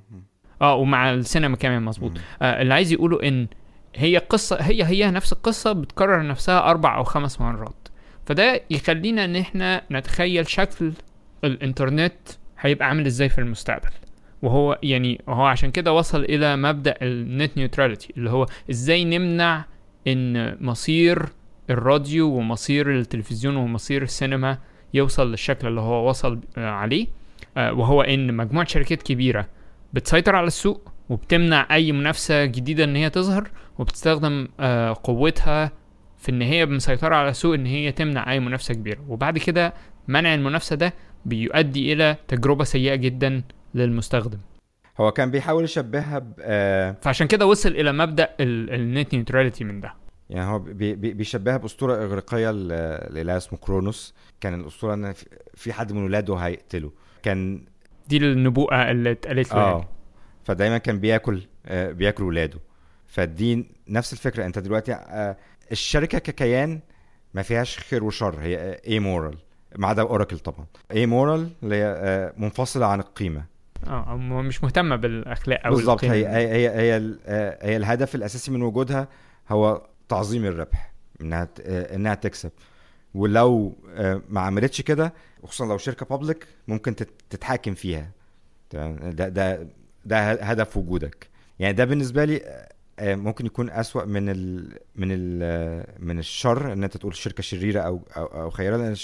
[0.61, 2.11] آه ومع السينما كمان مظبوط.
[2.41, 3.47] آه اللي عايز يقوله إن
[3.95, 7.87] هي قصة هي هي نفس القصة بتكرر نفسها أربع أو خمس مرات.
[8.25, 10.91] فده يخلينا إن إحنا نتخيل شكل
[11.43, 12.13] الإنترنت
[12.59, 13.89] هيبقى عامل إزاي في المستقبل.
[14.43, 19.65] وهو يعني هو عشان كده وصل إلى مبدأ النت نيوتراليتي اللي هو إزاي نمنع
[20.07, 21.25] إن مصير
[21.69, 24.57] الراديو ومصير التلفزيون ومصير السينما
[24.93, 27.07] يوصل للشكل اللي هو وصل عليه.
[27.57, 29.47] آه، وهو إن مجموعة شركات كبيرة
[29.93, 35.71] بتسيطر على السوق وبتمنع أي منافسة جديدة إن هي تظهر وبتستخدم آه، قوتها
[36.17, 38.99] في إن هي مسيطرة على السوق إن هي تمنع أي منافسة كبيرة.
[39.07, 39.73] وبعد كده
[40.07, 40.93] منع المنافسة ده
[41.25, 43.43] بيؤدي إلى تجربة سيئة جدا
[43.75, 44.37] للمستخدم.
[44.99, 49.81] هو كان بيحاول يشبهها ب آه، فعشان كده وصل إلى مبدأ ال net neutrality من
[49.81, 49.93] ده.
[50.29, 54.13] يعني هو بي بي بيشبهها بأسطورة إغريقية لإله اسمه كرونوس.
[54.41, 55.13] كان الأسطورة إن
[55.55, 56.91] في- حد من ولاده هيقتله.
[57.23, 57.63] كان
[58.07, 59.73] دي النبوءة اللي اتقالت له يعني.
[59.73, 59.87] آه
[60.43, 62.59] فدايما كان بياكل آه بياكل ولاده.
[63.07, 64.45] فدي نفس الفكرة.
[64.45, 65.37] أنت دلوقتي آه
[65.71, 66.79] الشركة ككيان
[67.33, 68.39] ما فيهاش خير وشر.
[68.41, 69.37] هي amoral
[69.77, 70.65] ما عدا Oracle طبعا.
[70.91, 73.52] amoral اللي هي آه منفصلة عن القيمة.
[73.87, 76.03] آه مش مهتمة بالأخلاق أو بالظبط.
[76.03, 77.19] هي هي هي هي, ال-
[77.61, 79.07] هي الهدف الأساسي من وجودها
[79.49, 82.51] هو تعظيم الربح إنها إنها تكسب.
[83.13, 85.13] ولو آه، ما عملتش كده
[85.43, 88.11] وخصوصا لو شركة بابليك ممكن تت- تتحاكم فيها.
[88.71, 89.67] ده ده
[90.05, 91.27] ده هدف وجودك.
[91.59, 92.69] يعني ده بالنسبة لي آه،
[92.99, 97.43] آه، ممكن يكون أسوأ من ال من ال آه، من الشر إن أنت تقول شركة
[97.43, 98.77] شريرة أو أو, أو خيرة.
[98.77, 98.95] لأن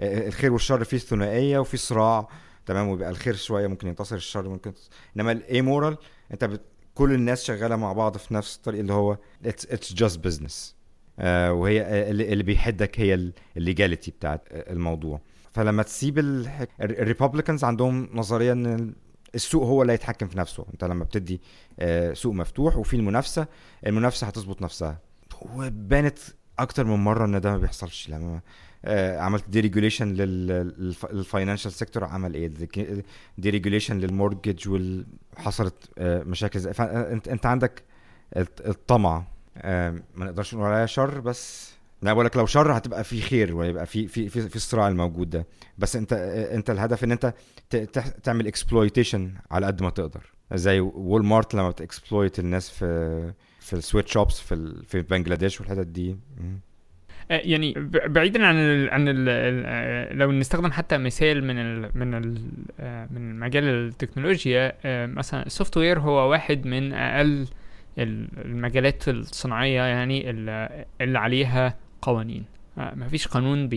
[0.00, 2.28] الخير والشر فيه ثنائيه وفيه صراع
[2.66, 4.90] تمام ويبقى الخير شوية ممكن ينتصر الشر ممكن ينتصر.
[5.16, 5.96] إنما ال amoral
[6.32, 6.60] أنت بت...
[6.94, 10.76] كل الناس شغالة مع بعض في نفس الطريق اللي هو it's it's just business
[11.28, 15.20] وهي اللي, بيحدك هي ال legality بتاعت الموضوع.
[15.52, 16.18] فلما تسيب
[16.80, 18.94] ال Republicans عندهم نظرية إن ال-
[19.34, 20.66] السوق هو اللي هيتحكم في نفسه.
[20.72, 21.40] أنت لما بتدي
[21.80, 23.46] آه، سوق مفتوح وفي المنافسة
[23.86, 24.98] المنافسة هتظبط نفسها.
[25.42, 26.18] وبانت
[26.58, 28.40] أكتر من مرة إن ده ما بيحصلش لما
[29.18, 32.50] عملت deregulation لل financial sector عمل إيه؟
[33.38, 34.68] deregulation لل mortgage
[35.38, 37.82] وحصلت مشاكل زي فأنت أنت عندك
[38.36, 39.24] الطمع.
[39.58, 41.72] آه، ما نقدرش نقول عليها شر بس
[42.02, 45.30] أنا بقول لك لو شر هتبقى في خير ويبقى في في في, في الصراع الموجود
[45.30, 45.46] ده.
[45.78, 46.12] بس أنت
[46.52, 47.34] أنت الهدف إن أنت
[48.22, 50.32] تعمل exploitation على قد ما تقدر.
[50.54, 56.10] زي Walmart لما بت exploit الناس في في ال sweatshops في في بنجلاديش والحتت دي.
[56.10, 56.16] آه،
[57.30, 62.14] يعني ب- بعيدا عن ال عن ال آه، لو نستخدم حتى مثال من ال من
[62.14, 62.38] ال
[62.80, 67.46] آه، من مجال التكنولوجيا آه، مثلا ال software هو واحد من أقل
[67.98, 70.30] ال- المجالات الصناعية يعني
[71.00, 72.44] اللي عليها قوانين.
[72.78, 73.68] آه، مفيش قانون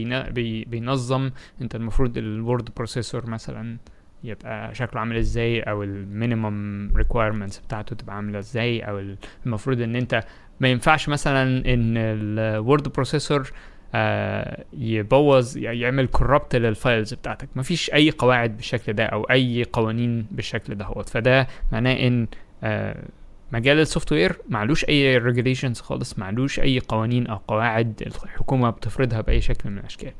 [0.67, 1.29] بينظم.
[1.61, 3.77] انت المفروض ال word processor مثلا
[4.23, 9.81] يبقى شكله عامل إزاي أو ال minimum requirements بتاعته تبقى عاملة إزاي أو ال- المفروض
[9.81, 10.23] إن أنت
[10.59, 11.43] ما ينفعش مثلا
[11.73, 13.51] إن ال word processor
[13.95, 17.49] آه يبوظ يعمل corrupt لل files بتاعتك.
[17.55, 22.27] مفيش أي قواعد بالشكل ده أو أي قوانين بالشكل ده فده معناه إن
[22.63, 23.03] آه
[23.51, 29.41] مجال ال software معلوش أي regulations خالص معلوش أي قوانين أو قواعد الحكومة بتفرضها بأي
[29.41, 30.11] شكل من الأشكال.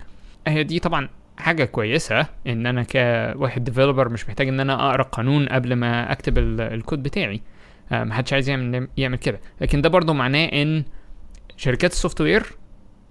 [0.47, 5.45] هي دي طبعا حاجة كويسة إن أنا كواحد developer مش محتاج إن أنا أقرأ قانون
[5.49, 7.41] قبل ما أكتب ال- الكود بتاعي.
[7.91, 9.39] آه، محدش عايز يعمل يعمل كده.
[9.61, 10.83] لكن ده برضو معناه إن
[11.57, 12.45] شركات ال software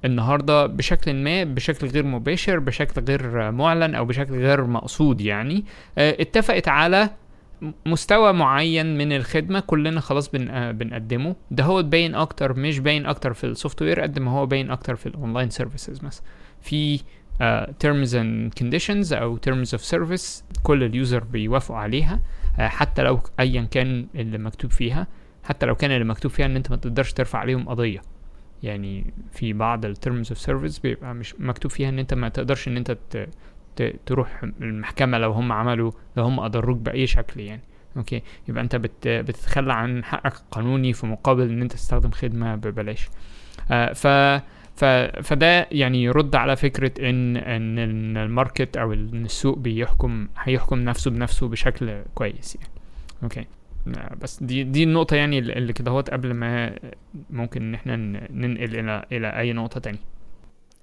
[0.04, 5.64] النهارده بشكل ما بشكل غير مباشر بشكل غير معلن أو بشكل غير مقصود يعني
[5.98, 7.10] آه، اتفقت على
[7.86, 11.36] مستوى معين من الخدمة كلنا خلاص بن آه، بنقدمه.
[11.50, 14.96] ده هو باين أكتر مش باين أكتر في ال software قد ما هو باين أكتر
[14.96, 16.24] في ال online services مثلا.
[16.60, 17.00] في
[17.40, 22.20] آه، terms and conditions أو terms of service كل ال user بيوافقوا عليها.
[22.58, 25.06] حتى لو ايا كان اللي مكتوب فيها
[25.44, 28.00] حتى لو كان اللي مكتوب فيها إن أنت ما تقدرش ترفع عليهم قضية.
[28.62, 32.68] يعني في بعض ال terms of service بيبقى مش مكتوب فيها إن أنت ما تقدرش
[32.68, 32.98] إن أنت.
[34.06, 37.62] تروح المحكمة لو هم عملوا لو هم أضروك بأي شكل يعني.
[37.96, 39.08] أوكي؟ يبقى أنت بت...
[39.08, 43.08] بتتخلى عن حقك القانوني في مقابل إن أنت تستخدم خدمة ببلاش.
[43.70, 44.06] آه ف...
[45.22, 51.10] فده يعني يرد على فكرة ان إن ال market أو إن السوق بيحكم هيحكم نفسه
[51.10, 52.68] بنفسه بشكل كويس يعني.
[53.22, 53.46] okay.
[53.96, 56.78] آه، بس دي دي النقطة يعني اللي كده هوت قبل ما
[57.30, 57.96] ممكن إن إحنا
[58.30, 59.98] ننقل إلى إلى أي نقطة تانية.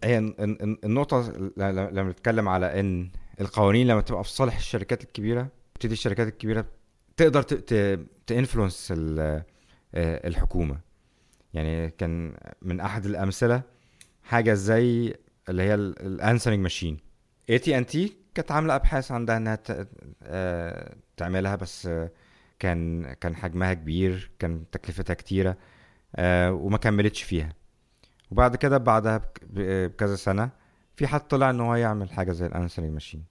[0.04, 3.10] هي ال- ال- النقطة ل- ل- لما نتكلم على إن
[3.42, 6.66] القوانين لما تبقى في صالح الشركات الكبيرة تبتدي الشركات الكبيرة
[7.18, 7.42] تقدر
[8.28, 8.94] ت influence
[9.98, 10.78] الحكومة.
[11.54, 13.62] يعني كان من أحد الأمثلة
[14.26, 15.16] حاجة زي
[15.50, 16.98] اللي هي ال answering machine
[17.50, 19.60] اي تي ان تي كانت عاملة أبحاث عندها إنها
[20.24, 21.90] آه، تعملها بس
[22.60, 25.58] كان كان حجمها كبير كان تكلفتها كتيرة
[26.16, 27.50] آه، وما كملتش فيها.
[28.32, 30.50] وبعد كده بعدها بكذا سنة
[30.96, 33.24] في حد طلع إن هو يعمل حاجة زي ال answering machine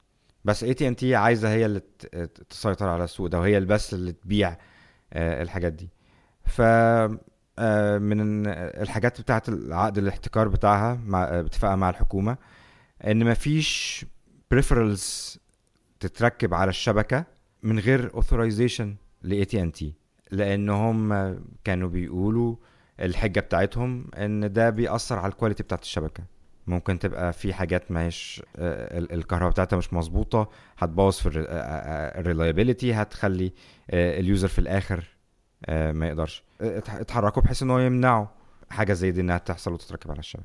[0.44, 1.80] بس اي تي ان تي عايزة هي اللي
[2.50, 4.56] تسيطر على السوق ده وهي بس اللي تبيع
[5.12, 5.88] آه، الحاجات دي.
[6.44, 6.62] ف
[7.98, 12.36] من الحاجات بتاعه العقد الاحتكار بتاعها مع آه، باتفاقها مع الحكومة
[13.06, 14.04] إن مفيش
[14.50, 15.38] peripherals
[16.00, 17.24] تتركب على الشبكة
[17.62, 19.94] من غير authorization لاي تي ان تي
[20.30, 21.12] لأنهم
[21.64, 22.56] كانوا بيقولوا
[23.00, 26.24] الحجة بتاعتهم إن ده بيأثر على ال quality بتاعت الشبكة.
[26.66, 31.28] ممكن تبقى في حاجات ماهيش آه، ال- الكهرباء بتاعتها مش مظبوطة هتبوظ في
[32.18, 33.52] ال reliability هتخلي
[33.90, 35.13] آه، ال user في الآخر آه،
[35.68, 36.42] ما يقدرش.
[36.60, 38.26] آه، اتح- اتحركوا بحيث إن هو يمنعوا
[38.70, 40.44] حاجة زي دي إنها تحصل وتتركب على الشبكه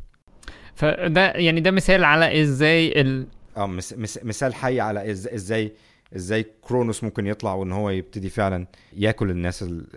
[0.76, 3.28] فده يعني ده مثال على إزاي ال...
[3.58, 5.74] آه مس مس مثال حي على إز- إزاي
[6.16, 9.88] إزاي كرونوس ممكن يطلع وإن هو يبتدي فعلا يأكل الناس ال...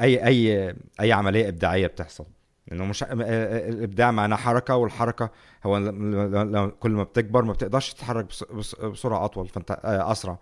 [0.00, 2.26] اي اي أي عملية إبداعية بتحصل.
[2.72, 5.30] إنه مش الإبداع معناه حركة والحركة
[5.66, 5.92] هو
[6.80, 9.48] كل ما بتكبر ما بتقدرش تتحرك بس- بس- بسرعة أطول.
[9.48, 10.38] فأنت آه، أسرع.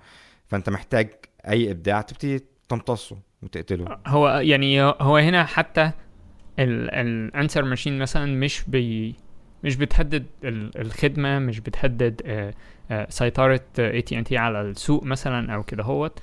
[0.47, 1.09] فأنت محتاج
[1.49, 3.17] أي إبداع تبتدي تمتصه.
[3.47, 3.99] وتقتله.
[4.07, 5.91] هو يعني هو هنا حتى
[6.59, 9.15] ال answer machine مثلا مش بي
[9.65, 12.55] مش بتهدد ال- الخدمة مش بتهدد آه،
[12.91, 16.19] آه، سيطرة اي تي ان تي على السوق مثلا أو كده هوت.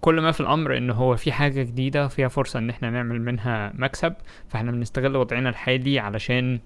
[0.00, 3.72] كل ما في الأمر إن هو في حاجة جديدة فيها فرصة إن إحنا نعمل منها
[3.74, 4.14] مكسب
[4.48, 6.60] فإحنا بنستغل وضعنا الحالي علشان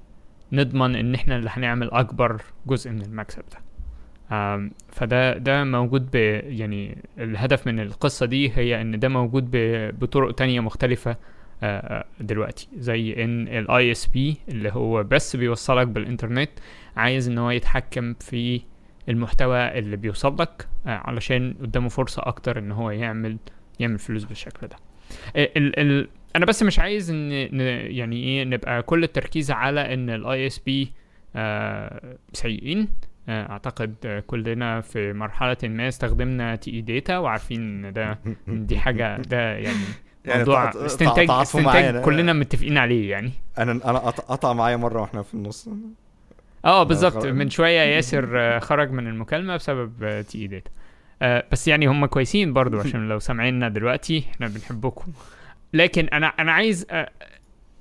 [0.52, 3.58] نضمن إن إحنا اللي هنعمل أكبر جزء من المكسب ده.
[4.92, 6.14] فده ده موجود ب
[6.44, 9.50] يعني الهدف من القصة دي هي إن ده موجود
[10.00, 11.16] بطرق تانية مختلفة
[11.62, 12.68] آه، آه، دلوقتي.
[12.76, 16.50] زي إن ال ISP اللي هو بس بيوصلك بالإنترنت
[16.96, 18.60] عايز إن هو يتحكم في
[19.08, 23.36] المحتوى اللي بيوصل لك آه، علشان قدامه فرصة أكتر إن هو يعمل
[23.80, 24.76] يعمل فلوس بالشكل ده.
[25.36, 27.30] ال ال أنا بس مش عايز إن
[27.90, 30.92] يعني إيه نبقى كل التركيز على إن ال ISP
[32.32, 32.88] سيئين.
[33.28, 38.18] أعتقد كلنا في مرحلة ما استخدمنا TE Data وعارفين إن ده
[38.48, 39.76] دي حاجة ده يعني
[40.24, 43.30] يعني موضوع تع- استنتاج استنتاج كلنا متفقين عليه يعني.
[43.58, 45.68] أنا أنا قط- قطع معايا مرة وإحنا في النص.
[46.64, 47.26] آه بالظبط.
[47.26, 50.70] من شوية ياسر آه، خرج من المكالمة بسبب TE Data
[51.22, 55.12] آه، بس يعني هم كويسين برضو عشان لو سامعيننا دلوقتي إحنا بنحبكم.
[55.72, 57.10] لكن أنا أنا عايز آه،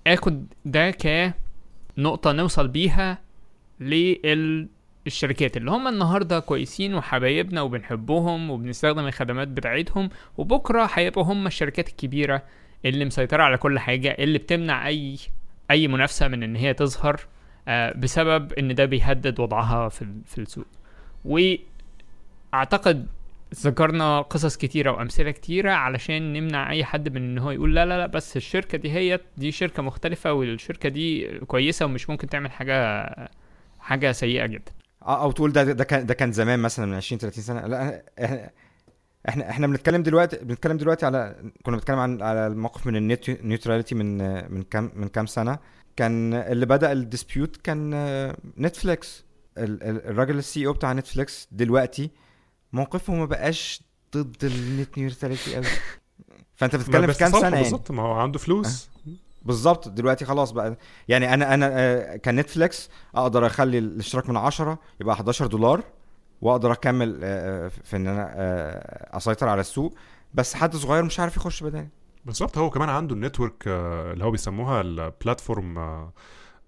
[0.07, 3.17] آخد ده كنقطة نوصل بيها
[5.07, 12.43] للشركات اللي هم النهارده كويسين وحبايبنا وبنحبهم وبنستخدم الخدمات بتاعتهم وبكرة هيبقوا هم الشركات الكبيرة
[12.85, 15.17] اللي مسيطرة على كل حاجة اللي بتمنع أي
[15.71, 17.21] أي منافسة من إن هي تظهر
[17.67, 20.65] آه، بسبب إن ده بيهدد وضعها في في السوق.
[21.25, 23.07] وأعتقد
[23.55, 27.97] ذكرنا قصص كتيرة وأمثلة كتيرة علشان نمنع أي حد من إن هو يقول لا لا
[27.97, 33.09] لا بس الشركة دي هي دي شركة مختلفة والشركة دي كويسة ومش ممكن تعمل حاجة
[33.79, 34.71] حاجة سيئة جدا.
[35.07, 37.67] آه أو تقول ده ده كان ده كان زمان مثلا من 20 30 سنة.
[37.67, 38.03] لا
[39.29, 43.29] إحنا إحنا بنتكلم دلوقتي بنتكلم دلوقتي على كنا بنتكلم عن على الموقف من ال net
[43.29, 44.17] neutrality من
[44.53, 45.59] من كام من كام سنة.
[45.95, 49.25] كان اللي بدأ ال dispute كان آه، نتفليكس
[49.57, 52.11] ال- الراجل ال CEO بتاع نتفليكس دلوقتي
[52.73, 53.81] موقفه ما بقاش
[54.15, 55.65] ضد ال net neutrality قوي
[56.55, 58.89] فأنت بتتكلم في كام سنة يعني؟ بالظبط ما هو عنده فلوس.
[59.47, 59.87] بالظبط.
[59.87, 60.77] دلوقتي خلاص بقى.
[61.07, 65.83] يعني أنا أنا آه، كنتفليكس أقدر أخلي الاشتراك من 10 يبقى 11 دولار
[66.41, 69.95] وأقدر أكمل آه، في إن أنا آه، أسيطر على السوق.
[70.33, 71.87] بس حد صغير مش عارف يخش بدالي.
[72.25, 72.57] بالظبط.
[72.57, 75.77] هو كمان عنده ال network آه، اللي هو بيسموها ال platform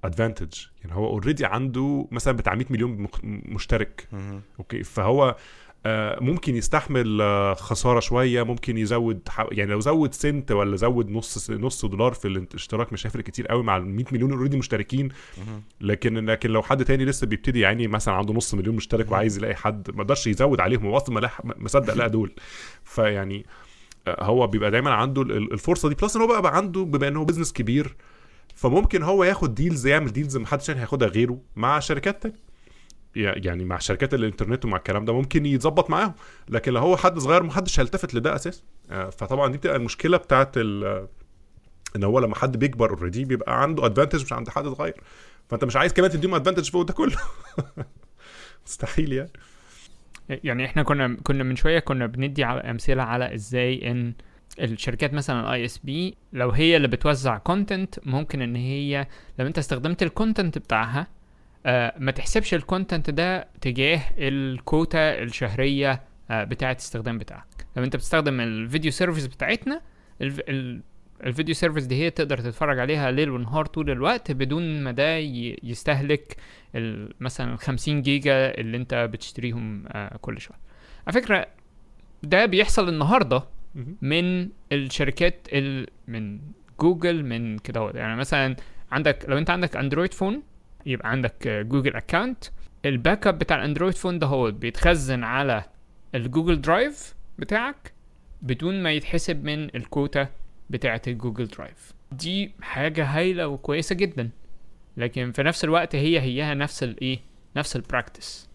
[0.04, 0.54] advantage
[0.84, 4.08] يعني هو already عنده مثلا بتاع 100 مليون مشترك.
[4.60, 4.84] okay.
[4.84, 5.36] فهو آه،
[6.22, 9.20] ممكن يستحمل آه، خسارة شوية ممكن يزود
[9.52, 13.64] يعني لو زود سنت ولا زود نص نص دولار في الاشتراك مش هيفرق كتير قوي
[13.64, 15.10] مع ال 100 مليون already مشتركين.
[15.82, 19.56] لكن لكن لو حد تاني لسه بيبتدي يعني مثلا عنده نص مليون مشترك وعايز يلاقي
[19.56, 22.32] حد ما يقدرش يزود عليهم هو أصلا ما لح- ما صدق لقى دول.
[22.84, 23.46] فيعني
[24.08, 25.96] آه، هو بيبقى دايما عنده ال- ال- الفرصة دي.
[25.95, 27.96] plus إن هو بقى, بقى عنده بما إن هو business كبير
[28.56, 32.49] فممكن هو ياخد deals يعمل deals ما حدش تاني هياخدها غيره مع شركات تانية
[33.16, 36.14] يعني مع شركات الإنترنت ومع الكلام ده ممكن يتظبط معاهم.
[36.49, 38.64] لكن لو هو حد صغير محدش هيلتفت لده أساسا.
[38.91, 44.24] آه، فطبعا دي بتبقى المشكلة بتاعت إن هو لما حد بيكبر already بيبقى عنده advantage
[44.24, 45.01] مش عند حد صغير.
[45.49, 47.18] فأنت مش عايز كمان تديهم advantage فوق ده كله.
[48.66, 49.32] مستحيل يعني.
[50.30, 54.14] يعني إحنا كنا كنا من شوية كنا بندي على أمثلة على إزاي إن
[54.60, 59.07] الشركات مثلا ال ISP لو هي اللي بتوزع content ممكن إن هي
[59.39, 61.07] لو أنت استخدمت ال content بتاعها
[61.66, 66.01] آه ما تحسبش ال content ده تجاه الكوتا الشهرية
[66.32, 67.45] آه بتاعة الاستخدام بتاعك
[67.78, 69.82] لو انت بتستخدم ال video service بتاعتنا
[70.22, 70.82] ال ال
[71.24, 75.18] ال video service دي هي تقدر تتفرج عليها ليل ونهار طول الوقت بدون ما ده
[75.64, 76.36] يستهلك
[77.20, 80.57] مثلا 50 جيجا اللي انت بتشتريهم آه كل شهر
[81.07, 81.47] على فكرة
[82.24, 83.43] ده بيحصل النهارده.
[84.01, 85.88] من الشركات ال...
[86.07, 86.39] من
[86.80, 87.91] جوجل من كده.
[87.95, 88.55] يعني مثلا
[88.91, 90.41] عندك لو انت عندك Android phone
[90.86, 92.43] يبقى عندك آه، Google account
[92.86, 95.64] ال backup بتاع ال Android phone ده هو بيتخزن على
[96.16, 97.94] ال Google Drive بتاعك
[98.42, 100.28] بدون ما يتحسب من الكوتا
[100.70, 104.30] بتاعه ال Google Drive دي حاجة هايلة وكويسة جدا
[104.98, 107.20] لكن في نفس الوقت هي هيها نفس الايه
[107.56, 108.50] نفس ال practice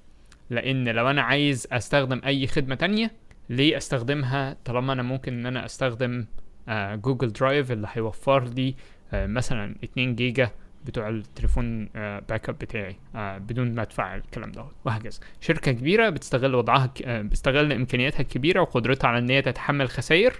[0.50, 3.10] لأن لو أنا عايز أستخدم أي خدمة تانية
[3.50, 6.26] ليه أستخدمها طالما أنا ممكن إن أنا أستخدم
[6.68, 8.74] آه Google Drive اللي هيوفر لي
[9.12, 10.50] آه مثلا 2 جيجا
[10.84, 15.18] بتوع التليفون آه backup بتاعي آه بدون ما أدفع الكلام ده وهكذا.
[15.40, 20.34] شركة كبيرة بتستغل وضعها آه بتستغل إمكانياتها الكبيرة وقدرتها على إن هي تتحمل خسائر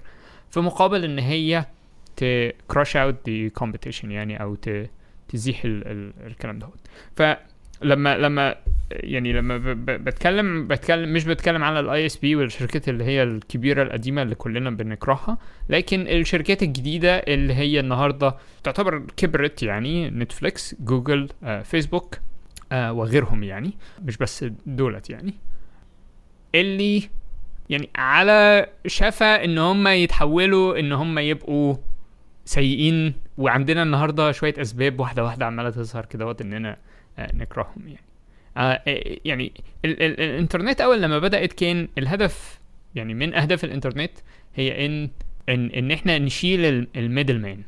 [0.50, 1.64] في مقابل إن هي
[2.16, 4.56] ت crush out the competition يعني أو
[5.28, 6.68] تزيح ال ال الكلام ده
[7.16, 7.38] فلما
[7.82, 8.54] لما
[8.90, 13.82] يعني لما ب- ب- بتكلم بتكلم مش بتكلم على ال ISP والشركات اللي هي الكبيرة
[13.82, 21.28] القديمة اللي كلنا بنكرهها لكن الشركات الجديدة اللي هي النهارده تعتبر كبرت يعني نتفليكس جوجل
[21.44, 22.18] آه، فيسبوك
[22.72, 23.72] آه، وغيرهم يعني
[24.04, 25.34] مش بس دولت يعني
[26.54, 27.02] اللي
[27.70, 31.76] يعني على شفا إن هم يتحولوا إن هم يبقوا
[32.44, 36.76] سيئين وعندنا النهارده شوية أسباب واحدة واحدة عمالة تظهر كده إننا
[37.18, 38.04] نكرههم يعني.
[38.56, 39.52] آه، آه، يعني
[39.84, 42.60] ال ال الانترنت أول لما بدأت كان الهدف
[42.94, 44.12] يعني من أهداف الانترنت
[44.54, 45.10] هي ان
[45.48, 47.62] ان إن إحنا نشيل ال middle man.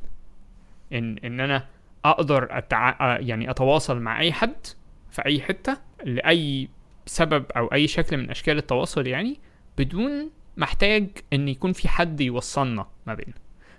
[0.93, 1.67] ان إن أنا
[2.05, 2.97] أقدر أتع...
[3.01, 4.67] آه، يعني أتواصل مع أي حد
[5.11, 6.69] في أي حتة لأي
[7.07, 9.37] سبب أو أي شكل من أشكال التواصل يعني
[9.79, 13.35] بدون محتاج إن يكون في حد يوصلنا ما بيننا.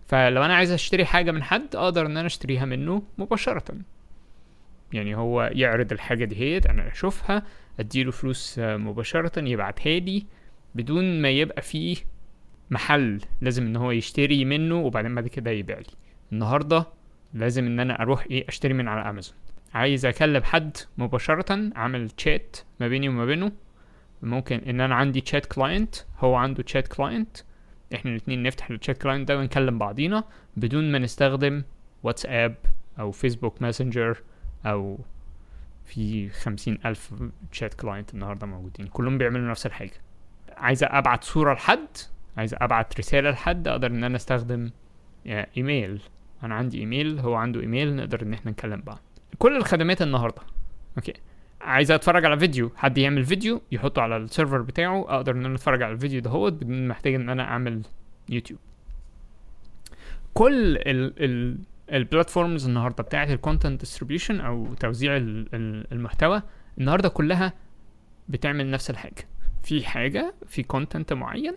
[0.05, 3.75] فلو أنا عايز أشتري حاجة من حد أقدر إن أنا أشتريها منه مباشرة.
[4.93, 7.43] يعني هو يعرض الحاجة دهيت أنا أشوفها
[7.79, 10.25] أديله فلوس آه، مباشرة يبعتها لي
[10.75, 11.97] بدون ما يبقى فيه
[12.69, 15.85] محل لازم إن هو يشتري منه وبعدين بعد كده يبيع لي.
[16.31, 16.85] النهارده
[17.33, 19.35] لازم إن أنا أروح إيه أشتري من على أمازون.
[19.73, 23.51] عايز أكلم حد مباشرة أعمل تشات ما بيني وما بينه.
[24.21, 27.37] ممكن إن أنا عندي chat client هو عنده chat client
[27.95, 30.23] إحنا الاتنين نفتح ال chat client ده ونكلم بعضينا
[30.57, 31.63] بدون ما نستخدم
[32.03, 32.55] واتساب
[32.99, 34.17] أو Facebook Messenger
[34.65, 34.99] أو
[35.85, 37.13] في خمسين ألف
[37.51, 38.87] chat client النهاردة موجودين.
[38.87, 40.01] كلهم بيعملوا نفس الحاجة.
[40.57, 41.87] عايز أبعت صورة لحد
[42.37, 44.69] عايز أبعت رسالة لحد أقدر إن أنا أستخدم
[45.25, 46.01] يعني إيميل.
[46.43, 48.99] أنا عندي إيميل هو عنده إيميل نقدر إن إحنا نكلم بعض.
[49.37, 50.41] كل الخدمات النهارده.
[50.97, 51.13] okay.
[51.61, 55.55] عايز أتفرج على فيديو حد يعمل فيديو يحطه على ال server بتاعه أقدر إن أنا
[55.55, 57.81] أتفرج على الفيديو دهوت بدون محتاج إن أنا أعمل
[58.29, 58.59] يوتيوب.
[60.33, 61.57] كل ال ال
[61.91, 66.41] ال platforms النهارده بتاعه ال content distribution أو توزيع ال- ال- المحتوى
[66.77, 67.53] النهارده كلها
[68.29, 69.27] بتعمل نفس الحاجة.
[69.63, 71.55] في حاجة في content معين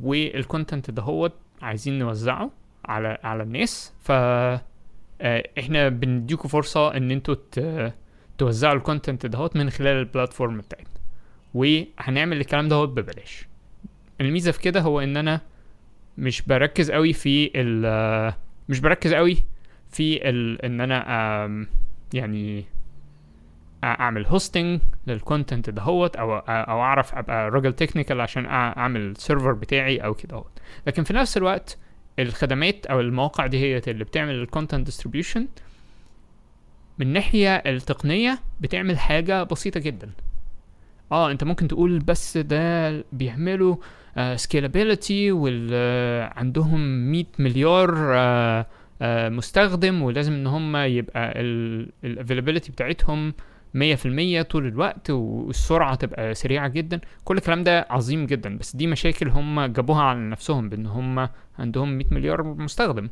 [0.00, 2.50] وال content دهوت عايزين نوزعه
[2.84, 3.92] على على الناس.
[4.00, 4.62] ف آه،
[5.58, 7.34] إحنا بنديكوا فرصة إن أنتوا
[8.38, 10.88] توزعوا ال content دهوت من خلال ال platform بتاعتنا.
[11.54, 13.46] وهنعمل الكلام دهوت ببلاش.
[14.20, 15.40] الميزة في كده هو إن أنا
[16.18, 18.34] مش بركز قوي في ال
[18.68, 19.36] مش بركز قوي
[19.94, 21.66] في ال إن أنا
[22.14, 22.64] يعني
[23.84, 29.52] أعمل hosting لل content دهوت أو أو أعرف أبقى راجل technical عشان أعمل ال server
[29.52, 30.44] بتاعي أو كده
[30.86, 31.78] لكن في نفس الوقت
[32.18, 35.48] الخدمات أو المواقع دي هي اللي بتعمل ال content distribution
[36.98, 40.10] من الناحيه التقنية بتعمل حاجة بسيطة جدا.
[41.12, 43.76] آه أنت ممكن تقول بس ده بيعملوا
[44.34, 46.80] scalability وعندهم
[47.10, 48.66] 100 مليار آه
[49.02, 51.40] مستخدم ولازم إن هم يبقى
[52.04, 53.32] ال availability بتاعتهم
[53.76, 57.00] 100% طول الوقت والسرعة تبقى سريعة جدا.
[57.24, 61.28] كل الكلام ده عظيم جدا بس دي مشاكل هم جابوها على نفسهم بإن هم
[61.58, 63.08] عندهم 100 مليار مستخدم.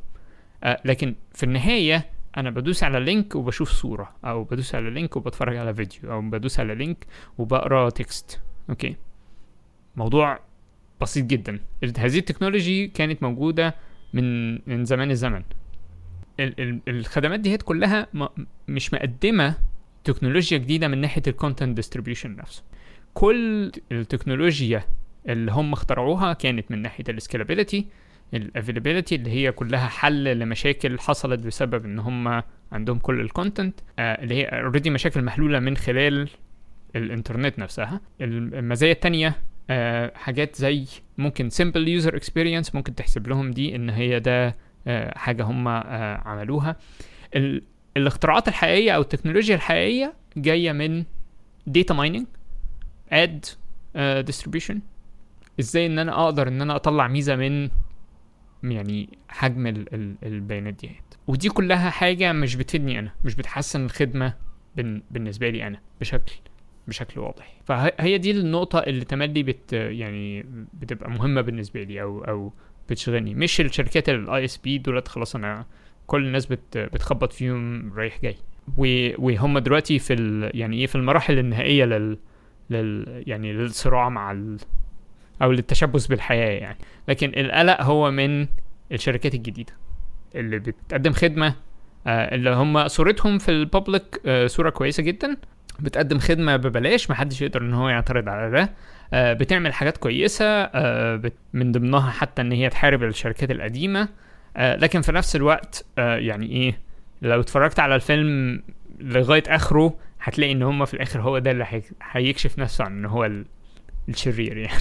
[0.64, 2.07] آه لكن في النهاية
[2.37, 6.61] أنا بدوس على link وبشوف صورة أو بدوس على link وبتفرج على فيديو أو بدوس
[6.61, 7.07] على link
[7.39, 8.97] وبقرأ text okay.
[9.97, 10.41] موضوع
[11.01, 11.61] بسيط جدا.
[11.99, 13.74] هذه ال technology كانت موجودة
[14.12, 15.43] من من زمان الزمن.
[16.43, 18.07] ال- ال- الخدمات دي كلها
[18.68, 19.55] مش مقدمة
[20.05, 22.62] تكنولوجيا جديدة من ناحية ال content distribution نفسه.
[23.14, 24.84] كل التكنولوجيا
[25.28, 27.87] اللي هم اخترعوها كانت من ناحية ال scalability
[28.35, 33.80] ال availability اللي هي كلها حل لمشاكل حصلت بسبب إن هم عندهم كل ال content
[33.99, 36.28] آه اللي هي already مشاكل محلولة من خلال
[36.97, 38.01] الإنترنت نفسها.
[38.20, 39.34] المزايا التانية
[39.70, 40.84] آه حاجات زي
[41.18, 44.57] ممكن simple user experience ممكن تحسب لهم دي إن هي ده
[44.87, 46.76] آه حاجة هم آه عملوها.
[47.37, 47.62] ال-
[47.97, 51.05] الاختراعات الحقيقية أو التكنولوجيا الحقيقية جاية من
[51.93, 52.24] mining
[53.14, 53.49] ad
[53.97, 54.76] آه distribution.
[55.61, 57.68] إزاي إن أنا أقدر إن أنا أطلع ميزة من
[58.62, 60.74] يعني حجم ال- ال- البيانات.
[60.80, 60.91] دي
[61.26, 64.35] ودي كلها حاجة مش بتفيدني أنا مش بتحسن الخدمة
[64.76, 66.33] بن- بالنسبة لي أنا بشكل
[66.89, 67.57] بشكل واضح.
[67.64, 72.53] فهي دي النقطة اللي تملي بت يعني بتبقى مهمة بالنسبة لي أو أو
[72.91, 73.35] بتشغلني.
[73.35, 75.66] مش الشركات ال ISP دولت خلاص أنا
[76.07, 78.37] كل الناس بت بتخبط فيهم رايح جاي.
[79.18, 82.18] وهم دلوقتي في ال يعني إيه في المراحل النهائية لل
[82.70, 84.59] لل يعني للصراع مع ال
[85.43, 86.78] أو للتشبث بالحياة يعني.
[87.09, 88.47] لكن القلق هو من
[88.93, 89.72] الشركات الجديدة
[90.35, 91.55] اللي بتقدم خدمة
[92.07, 95.37] آه، اللي هم صورتهم في البابليك آه، صورة كويسة جدا.
[95.81, 98.70] بتقدم خدمة ببلاش محدش يقدر إن هو يعترض على ده.
[99.14, 104.09] آه، بتعمل حاجات كويسة آه، من ضمنها حتى إن هي تحارب الشركات القديمة.
[104.57, 106.79] آه، لكن في نفس الوقت يعني إيه
[107.23, 108.62] لو اتفرجت على الفيلم
[109.01, 113.05] لغاية آخره هتلاقي إن هم في الآخر هو ده اللي هي- هيكشف نفسه عن إن
[113.05, 113.45] هو ال-
[114.09, 114.79] الشرير يعني.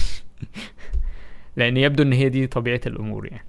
[1.56, 3.44] لأن يبدو إن هي دي طبيعة الأمور يعني.